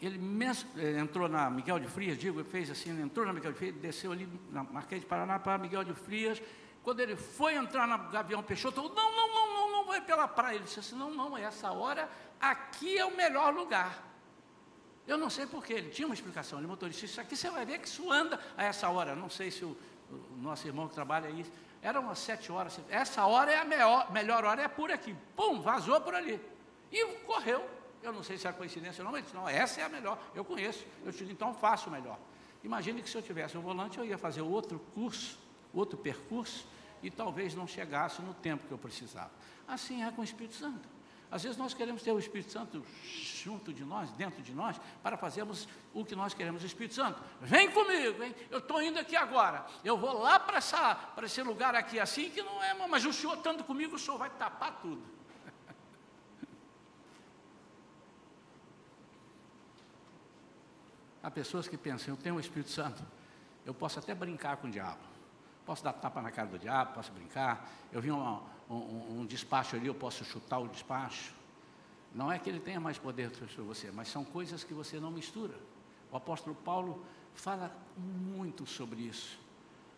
ele 0.00 0.18
mesmo, 0.18 0.68
eh, 0.76 0.98
entrou 0.98 1.28
na 1.28 1.48
Miguel 1.48 1.78
de 1.78 1.88
Frias, 1.88 2.18
digo, 2.18 2.40
ele 2.40 2.48
fez 2.48 2.70
assim, 2.70 2.90
ele 2.90 3.02
entrou 3.02 3.24
na 3.24 3.32
Miguel 3.32 3.52
de 3.52 3.58
Frias, 3.58 3.74
desceu 3.76 4.12
ali 4.12 4.28
na 4.52 4.62
Marquês 4.62 5.00
de 5.00 5.06
Paraná 5.06 5.38
para 5.38 5.56
Miguel 5.56 5.82
de 5.82 5.94
Frias. 5.94 6.42
Quando 6.82 7.00
ele 7.00 7.16
foi 7.16 7.54
entrar 7.54 7.88
na 7.88 7.96
Gavião 7.96 8.42
Peixoto, 8.42 8.82
eu, 8.82 8.88
não, 8.90 9.16
não, 9.16 9.28
não, 9.34 9.54
não, 9.54 9.72
não 9.72 9.84
vai 9.86 10.02
pela 10.02 10.28
praia. 10.28 10.56
Ele 10.56 10.64
disse 10.64 10.80
assim, 10.80 10.94
não, 10.96 11.10
não, 11.10 11.38
essa 11.38 11.72
hora 11.72 12.10
aqui 12.38 12.98
é 12.98 13.04
o 13.06 13.16
melhor 13.16 13.54
lugar. 13.54 14.04
Eu 15.06 15.16
não 15.16 15.30
sei 15.30 15.46
porquê, 15.46 15.74
ele 15.74 15.90
tinha 15.90 16.06
uma 16.06 16.14
explicação, 16.14 16.58
ele 16.58 16.66
motorista, 16.66 17.04
isso 17.04 17.20
aqui 17.20 17.36
você 17.36 17.50
vai 17.50 17.64
ver 17.64 17.78
que 17.78 17.86
isso 17.86 18.10
anda 18.10 18.40
a 18.56 18.64
essa 18.64 18.88
hora, 18.88 19.14
não 19.14 19.28
sei 19.28 19.50
se 19.50 19.62
o, 19.62 19.76
o 20.10 20.36
nosso 20.40 20.66
irmão 20.66 20.88
que 20.88 20.94
trabalha 20.94 21.28
aí, 21.28 21.44
eram 21.84 22.00
umas 22.00 22.18
sete 22.18 22.50
horas, 22.50 22.80
essa 22.88 23.24
hora 23.26 23.52
é 23.52 23.58
a 23.58 23.64
melhor, 23.64 24.10
melhor 24.10 24.44
hora, 24.44 24.62
é 24.62 24.68
por 24.68 24.90
aqui, 24.90 25.14
pum, 25.36 25.60
vazou 25.60 26.00
por 26.00 26.14
ali, 26.14 26.40
e 26.90 27.04
correu, 27.18 27.68
eu 28.02 28.12
não 28.12 28.22
sei 28.22 28.38
se 28.38 28.48
é 28.48 28.52
coincidência 28.52 29.02
ou 29.02 29.04
não, 29.04 29.12
mas 29.12 29.32
não, 29.32 29.46
essa 29.46 29.82
é 29.82 29.84
a 29.84 29.88
melhor, 29.88 30.18
eu 30.34 30.44
conheço, 30.44 30.84
eu 31.04 31.12
digo, 31.12 31.30
então 31.30 31.54
faço 31.54 31.90
melhor. 31.90 32.18
Imagine 32.62 33.02
que 33.02 33.10
se 33.10 33.16
eu 33.16 33.22
tivesse 33.22 33.58
um 33.58 33.60
volante, 33.60 33.98
eu 33.98 34.04
ia 34.04 34.16
fazer 34.16 34.40
outro 34.40 34.78
curso, 34.94 35.38
outro 35.72 35.98
percurso, 35.98 36.66
e 37.02 37.10
talvez 37.10 37.54
não 37.54 37.66
chegasse 37.66 38.22
no 38.22 38.32
tempo 38.32 38.66
que 38.66 38.72
eu 38.72 38.78
precisava. 38.78 39.30
Assim 39.68 40.02
é 40.02 40.10
com 40.10 40.22
o 40.22 40.24
Espírito 40.24 40.54
Santo. 40.54 40.88
Às 41.34 41.42
vezes 41.42 41.58
nós 41.58 41.74
queremos 41.74 42.00
ter 42.00 42.12
o 42.12 42.18
Espírito 42.20 42.52
Santo 42.52 42.86
junto 43.42 43.72
de 43.72 43.84
nós, 43.84 44.12
dentro 44.12 44.40
de 44.40 44.54
nós, 44.54 44.80
para 45.02 45.16
fazermos 45.16 45.68
o 45.92 46.04
que 46.04 46.14
nós 46.14 46.32
queremos. 46.32 46.62
O 46.62 46.66
Espírito 46.66 46.94
Santo, 46.94 47.20
vem 47.40 47.68
comigo, 47.72 48.22
hein? 48.22 48.32
eu 48.52 48.58
estou 48.60 48.80
indo 48.80 49.00
aqui 49.00 49.16
agora. 49.16 49.66
Eu 49.82 49.98
vou 49.98 50.16
lá 50.22 50.38
para, 50.38 50.60
esse 51.24 51.42
lugar 51.42 51.74
aqui 51.74 51.98
assim, 51.98 52.30
que 52.30 52.40
não 52.40 52.62
é, 52.62 52.72
mas 52.86 53.04
o 53.04 53.12
Senhor 53.12 53.36
estando 53.36 53.64
comigo, 53.64 53.96
o 53.96 53.98
Senhor 53.98 54.16
vai 54.16 54.30
tapar 54.30 54.78
tudo. 54.80 55.02
Há 61.20 61.32
pessoas 61.32 61.66
que 61.66 61.76
pensam, 61.76 62.14
eu 62.14 62.16
tenho 62.16 62.36
o 62.36 62.40
Espírito 62.40 62.70
Santo, 62.70 63.04
eu 63.66 63.74
posso 63.74 63.98
até 63.98 64.14
brincar 64.14 64.58
com 64.58 64.68
o 64.68 64.70
diabo. 64.70 65.02
Posso 65.66 65.82
dar 65.82 65.94
tapa 65.94 66.22
na 66.22 66.30
cara 66.30 66.46
do 66.46 66.60
diabo, 66.60 66.94
posso 66.94 67.10
brincar. 67.10 67.68
Eu 67.90 68.00
vi 68.00 68.12
uma, 68.12 68.40
um, 68.68 69.20
um, 69.20 69.26
despacho 69.26 69.76
ali, 69.76 69.86
eu 69.86 69.94
posso 69.94 70.24
chutar 70.24 70.58
o 70.58 70.68
despacho. 70.68 71.34
Não 72.14 72.30
é 72.30 72.38
que 72.38 72.48
ele 72.48 72.60
tenha 72.60 72.80
mais 72.80 72.98
poder 72.98 73.30
sobre 73.34 73.62
você, 73.62 73.90
mas 73.90 74.08
são 74.08 74.24
coisas 74.24 74.62
que 74.62 74.72
você 74.72 75.00
não 75.00 75.10
mistura. 75.10 75.54
O 76.10 76.16
apóstolo 76.16 76.54
Paulo 76.54 77.04
fala 77.34 77.74
muito 77.96 78.66
sobre 78.66 79.00
isso. 79.02 79.38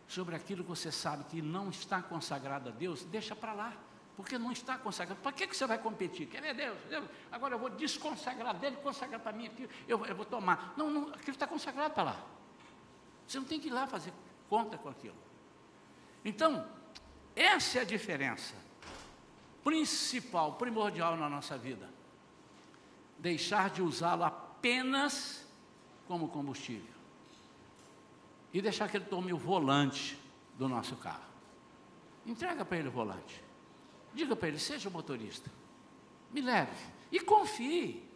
Sobre 0.09 0.35
aquilo 0.35 0.62
que 0.62 0.70
você 0.70 0.90
sabe 0.90 1.24
que 1.24 1.42
não 1.42 1.68
está 1.68 2.00
consagrado 2.00 2.68
a 2.68 2.72
Deus, 2.72 3.05
deixa 3.05 3.37
para 3.37 3.52
lá. 3.52 3.72
Porque 4.16 4.38
não 4.38 4.50
está 4.50 4.79
consagrado. 4.79 5.20
Para 5.20 5.33
que, 5.33 5.46
que 5.46 5.55
você 5.55 5.66
vai 5.66 5.79
competir? 5.79 6.26
Quer 6.26 6.40
ver 6.40 6.55
Deus? 6.55 6.79
Deus? 6.88 7.05
Agora 7.31 7.55
eu 7.55 7.59
vou 7.59 7.68
desconsagrar 7.68 8.57
dele, 8.57 8.76
consagrar 8.76 9.20
para 9.20 9.33
mim 9.33 9.46
aqui, 9.46 9.68
eu, 9.87 10.05
eu 10.07 10.16
vou 10.16 10.24
tomar. 10.24 10.72
Não, 10.76 10.90
não, 10.90 11.09
aquilo 11.11 11.33
está 11.33 11.46
consagrado 11.46 11.92
para 11.92 12.02
lá. 12.05 12.24
Você 13.26 13.38
não 13.38 13.46
tem 13.46 13.61
que 13.61 13.68
ir 13.68 13.72
lá 13.72 13.87
fazer 13.87 14.12
conta 14.48 14.79
com 14.79 14.88
aquilo. 14.88 15.16
Então, 16.24 16.66
essa 17.37 17.79
é 17.79 17.83
a 17.83 17.85
diferença 17.85 18.55
principal, 19.62 20.55
primordial 20.55 21.16
na 21.16 21.29
nossa 21.29 21.59
vida. 21.59 21.90
Deixar 23.18 23.68
de 23.68 23.83
usá-lo 23.83 24.22
apenas 24.22 25.44
como 26.07 26.29
combustível. 26.29 26.94
E 28.53 28.62
deixar 28.62 28.88
que 28.88 28.96
ele 28.96 29.07
tome 29.07 29.33
o 29.33 29.37
volante 29.37 30.18
do 30.57 30.68
nosso 30.68 30.94
carro. 30.96 31.27
Entrega 32.25 32.64
para 32.64 32.79
ele 32.79 32.88
o 32.88 32.92
volante. 32.92 33.42
Diga 34.14 34.37
para 34.37 34.49
ele, 34.49 34.59
seja 34.59 34.88
o 34.88 34.92
motorista. 34.92 35.51
Me 36.33 36.40
leve. 36.40 36.87
E 37.11 37.18
confie. 37.20 38.09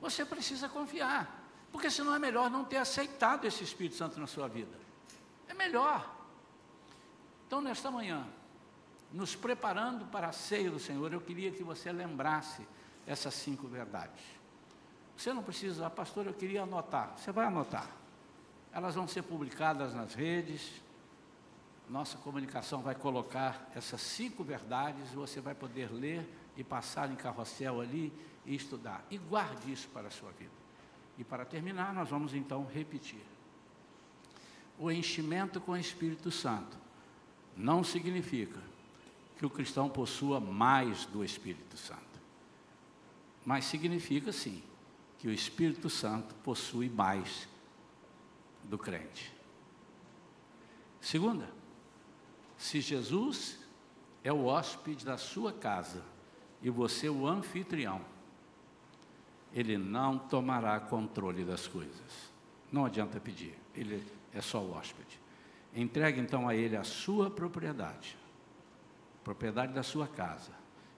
Você 0.00 0.24
precisa 0.24 0.68
confiar. 0.68 1.46
Porque 1.70 1.90
senão 1.90 2.14
é 2.14 2.18
melhor 2.18 2.50
não 2.50 2.64
ter 2.64 2.78
aceitado 2.78 3.44
esse 3.44 3.62
Espírito 3.62 3.94
Santo 3.94 4.18
na 4.18 4.26
sua 4.26 4.48
vida. 4.48 4.76
É 5.46 5.54
melhor. 5.54 6.14
Então, 7.46 7.60
nesta 7.60 7.90
manhã, 7.90 8.26
nos 9.12 9.34
preparando 9.34 10.04
para 10.06 10.28
a 10.28 10.32
ceia 10.32 10.70
do 10.70 10.78
Senhor, 10.78 11.12
eu 11.12 11.20
queria 11.20 11.50
que 11.50 11.62
você 11.62 11.90
lembrasse 11.90 12.66
essas 13.06 13.34
cinco 13.34 13.66
verdades. 13.66 14.20
Você 15.16 15.32
não 15.32 15.42
precisa, 15.42 15.86
ah, 15.86 15.90
pastor, 15.90 16.26
eu 16.26 16.34
queria 16.34 16.62
anotar. 16.62 17.14
Você 17.16 17.32
vai 17.32 17.46
anotar. 17.46 17.90
Elas 18.72 18.94
vão 18.94 19.08
ser 19.08 19.22
publicadas 19.22 19.94
nas 19.94 20.14
redes. 20.14 20.80
Nossa 21.88 22.18
comunicação 22.18 22.82
vai 22.82 22.94
colocar 22.94 23.68
essas 23.74 24.00
cinco 24.00 24.44
verdades. 24.44 25.10
Você 25.10 25.40
vai 25.40 25.54
poder 25.54 25.90
ler 25.90 26.28
e 26.56 26.62
passar 26.62 27.10
em 27.10 27.16
carrossel 27.16 27.80
ali 27.80 28.12
e 28.44 28.54
estudar. 28.54 29.04
E 29.10 29.18
guarde 29.18 29.72
isso 29.72 29.88
para 29.88 30.08
a 30.08 30.10
sua 30.10 30.30
vida. 30.32 30.52
E 31.16 31.24
para 31.24 31.44
terminar, 31.44 31.92
nós 31.92 32.10
vamos 32.10 32.34
então 32.34 32.66
repetir. 32.72 33.24
O 34.78 34.90
enchimento 34.90 35.60
com 35.60 35.72
o 35.72 35.76
Espírito 35.76 36.30
Santo 36.30 36.76
não 37.56 37.82
significa 37.82 38.60
que 39.38 39.46
o 39.46 39.50
cristão 39.50 39.88
possua 39.88 40.40
mais 40.40 41.06
do 41.06 41.24
Espírito 41.24 41.76
Santo. 41.76 42.02
Mas 43.46 43.64
significa 43.64 44.32
sim 44.32 44.62
que 45.16 45.28
o 45.28 45.32
Espírito 45.32 45.88
Santo 45.88 46.34
possui 46.36 46.88
mais 46.88 47.48
do 48.64 48.76
crente. 48.76 49.32
Segunda, 51.00 51.48
se 52.56 52.80
Jesus 52.80 53.60
é 54.24 54.32
o 54.32 54.46
hóspede 54.46 55.04
da 55.04 55.16
sua 55.16 55.52
casa 55.52 56.02
e 56.60 56.68
você 56.68 57.08
o 57.08 57.24
anfitrião, 57.24 58.00
ele 59.54 59.78
não 59.78 60.18
tomará 60.18 60.78
controle 60.80 61.44
das 61.44 61.68
coisas. 61.68 62.32
Não 62.72 62.84
adianta 62.84 63.20
pedir, 63.20 63.56
ele 63.72 64.04
é 64.34 64.40
só 64.40 64.60
o 64.60 64.72
hóspede. 64.72 65.18
Entregue 65.72 66.20
então 66.20 66.48
a 66.48 66.56
ele 66.56 66.76
a 66.76 66.82
sua 66.82 67.30
propriedade 67.30 68.16
propriedade 69.28 69.74
da 69.74 69.82
sua 69.82 70.08
casa, 70.08 70.52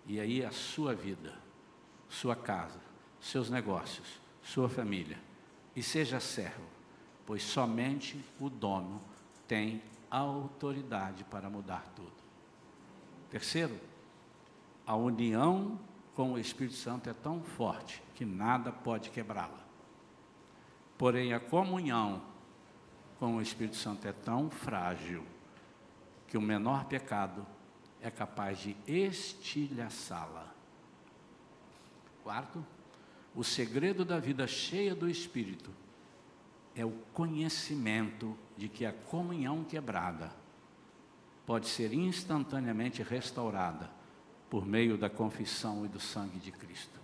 e 0.07 0.21
aí 0.21 0.45
a 0.45 0.53
sua 0.53 0.95
vida, 0.95 1.35
sua 2.09 2.37
casa, 2.37 2.79
seus 3.21 3.51
negócios, 3.51 4.21
sua 4.41 4.69
família, 4.69 5.19
e 5.75 5.83
seja 5.83 6.21
servo, 6.21 6.63
pois 7.27 7.43
somente 7.43 8.25
o 8.39 8.49
dono 8.49 9.03
tem 9.49 9.83
autoridade 10.09 11.25
para 11.25 11.51
mudar 11.51 11.85
tudo. 11.97 12.13
Terceiro, 13.31 13.77
a 14.87 14.95
união 14.95 15.77
com 16.15 16.35
o 16.35 16.39
Espírito 16.39 16.77
Santo 16.77 17.11
é 17.11 17.13
tão 17.13 17.43
forte 17.43 18.01
que 18.15 18.25
nada 18.25 18.71
pode 18.71 19.11
quebrá-la. 19.11 19.59
Porém, 20.97 21.35
a 21.35 21.41
comunhão 21.41 22.23
com 23.19 23.39
o 23.39 23.43
Espírito 23.43 23.75
Santo 23.75 24.07
é 24.07 24.13
tão 24.13 24.49
frágil 24.49 25.25
que 26.29 26.39
o 26.39 26.41
menor 26.41 26.85
pecado 26.85 27.45
é 28.03 28.11
capaz 28.11 28.59
de 28.59 28.77
estilhaçá-la. 28.87 30.53
Quarto, 32.23 32.65
o 33.35 33.45
segredo 33.45 34.05
da 34.05 34.19
vida 34.19 34.47
cheia 34.47 34.95
do 34.95 35.09
Espírito 35.09 35.71
é 36.75 36.85
o 36.85 36.93
conhecimento 37.13 38.37
de 38.57 38.69
que 38.69 38.85
a 38.85 38.93
comunhão 38.93 39.65
quebrada 39.65 40.33
pode 41.47 41.69
ser 41.69 41.93
instantaneamente 41.93 43.03
restaurada 43.03 43.91
por 44.49 44.67
meio 44.67 44.97
da 44.97 45.11
confissão 45.11 45.85
e 45.85 45.89
do 45.89 46.01
sangue 46.01 46.39
de 46.39 46.53
Cristo. 46.53 46.99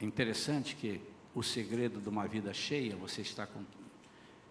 É 0.00 0.04
interessante 0.04 0.76
que 0.76 1.00
o 1.34 1.42
segredo 1.42 2.00
de 2.00 2.08
uma 2.08 2.26
vida 2.26 2.52
cheia, 2.54 2.96
você 2.96 3.22
está 3.22 3.46
com, 3.46 3.64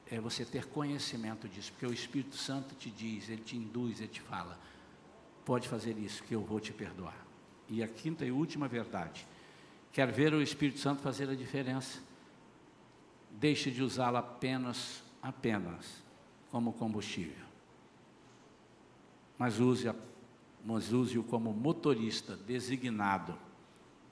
é 0.09 0.19
você 0.19 0.45
ter 0.45 0.65
conhecimento 0.65 1.47
disso, 1.47 1.71
porque 1.71 1.85
o 1.85 1.93
Espírito 1.93 2.35
Santo 2.35 2.75
te 2.75 2.89
diz, 2.89 3.29
ele 3.29 3.41
te 3.41 3.57
induz, 3.57 3.99
ele 3.99 4.07
te 4.07 4.21
fala: 4.21 4.57
pode 5.45 5.67
fazer 5.67 5.97
isso, 5.97 6.23
que 6.23 6.33
eu 6.33 6.41
vou 6.41 6.59
te 6.59 6.73
perdoar. 6.73 7.25
E 7.69 7.83
a 7.83 7.87
quinta 7.87 8.25
e 8.25 8.31
última 8.31 8.67
verdade: 8.67 9.27
quer 9.91 10.11
ver 10.11 10.33
o 10.33 10.41
Espírito 10.41 10.79
Santo 10.79 11.01
fazer 11.01 11.29
a 11.29 11.35
diferença? 11.35 11.99
Deixe 13.31 13.69
de 13.69 13.83
usá-lo 13.83 14.17
apenas, 14.17 15.03
apenas 15.21 16.03
como 16.49 16.73
combustível, 16.73 17.45
mas 19.37 19.59
use-o 19.59 19.95
mas 20.67 20.91
use 20.91 21.17
como 21.23 21.53
motorista 21.53 22.35
designado 22.35 23.37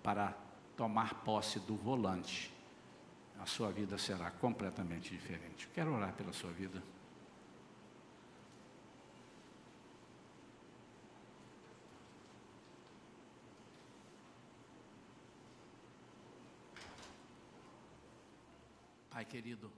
para 0.02 0.38
tomar 0.78 1.16
posse 1.16 1.60
do 1.60 1.76
volante. 1.76 2.55
A 3.46 3.48
sua 3.48 3.72
vida 3.72 3.96
será 4.00 4.32
completamente 4.32 5.12
diferente. 5.12 5.68
Quero 5.68 5.94
orar 5.94 6.14
pela 6.14 6.34
sua 6.34 6.50
vida. 6.50 6.82
Pai 19.12 19.26
querido, 19.26 19.72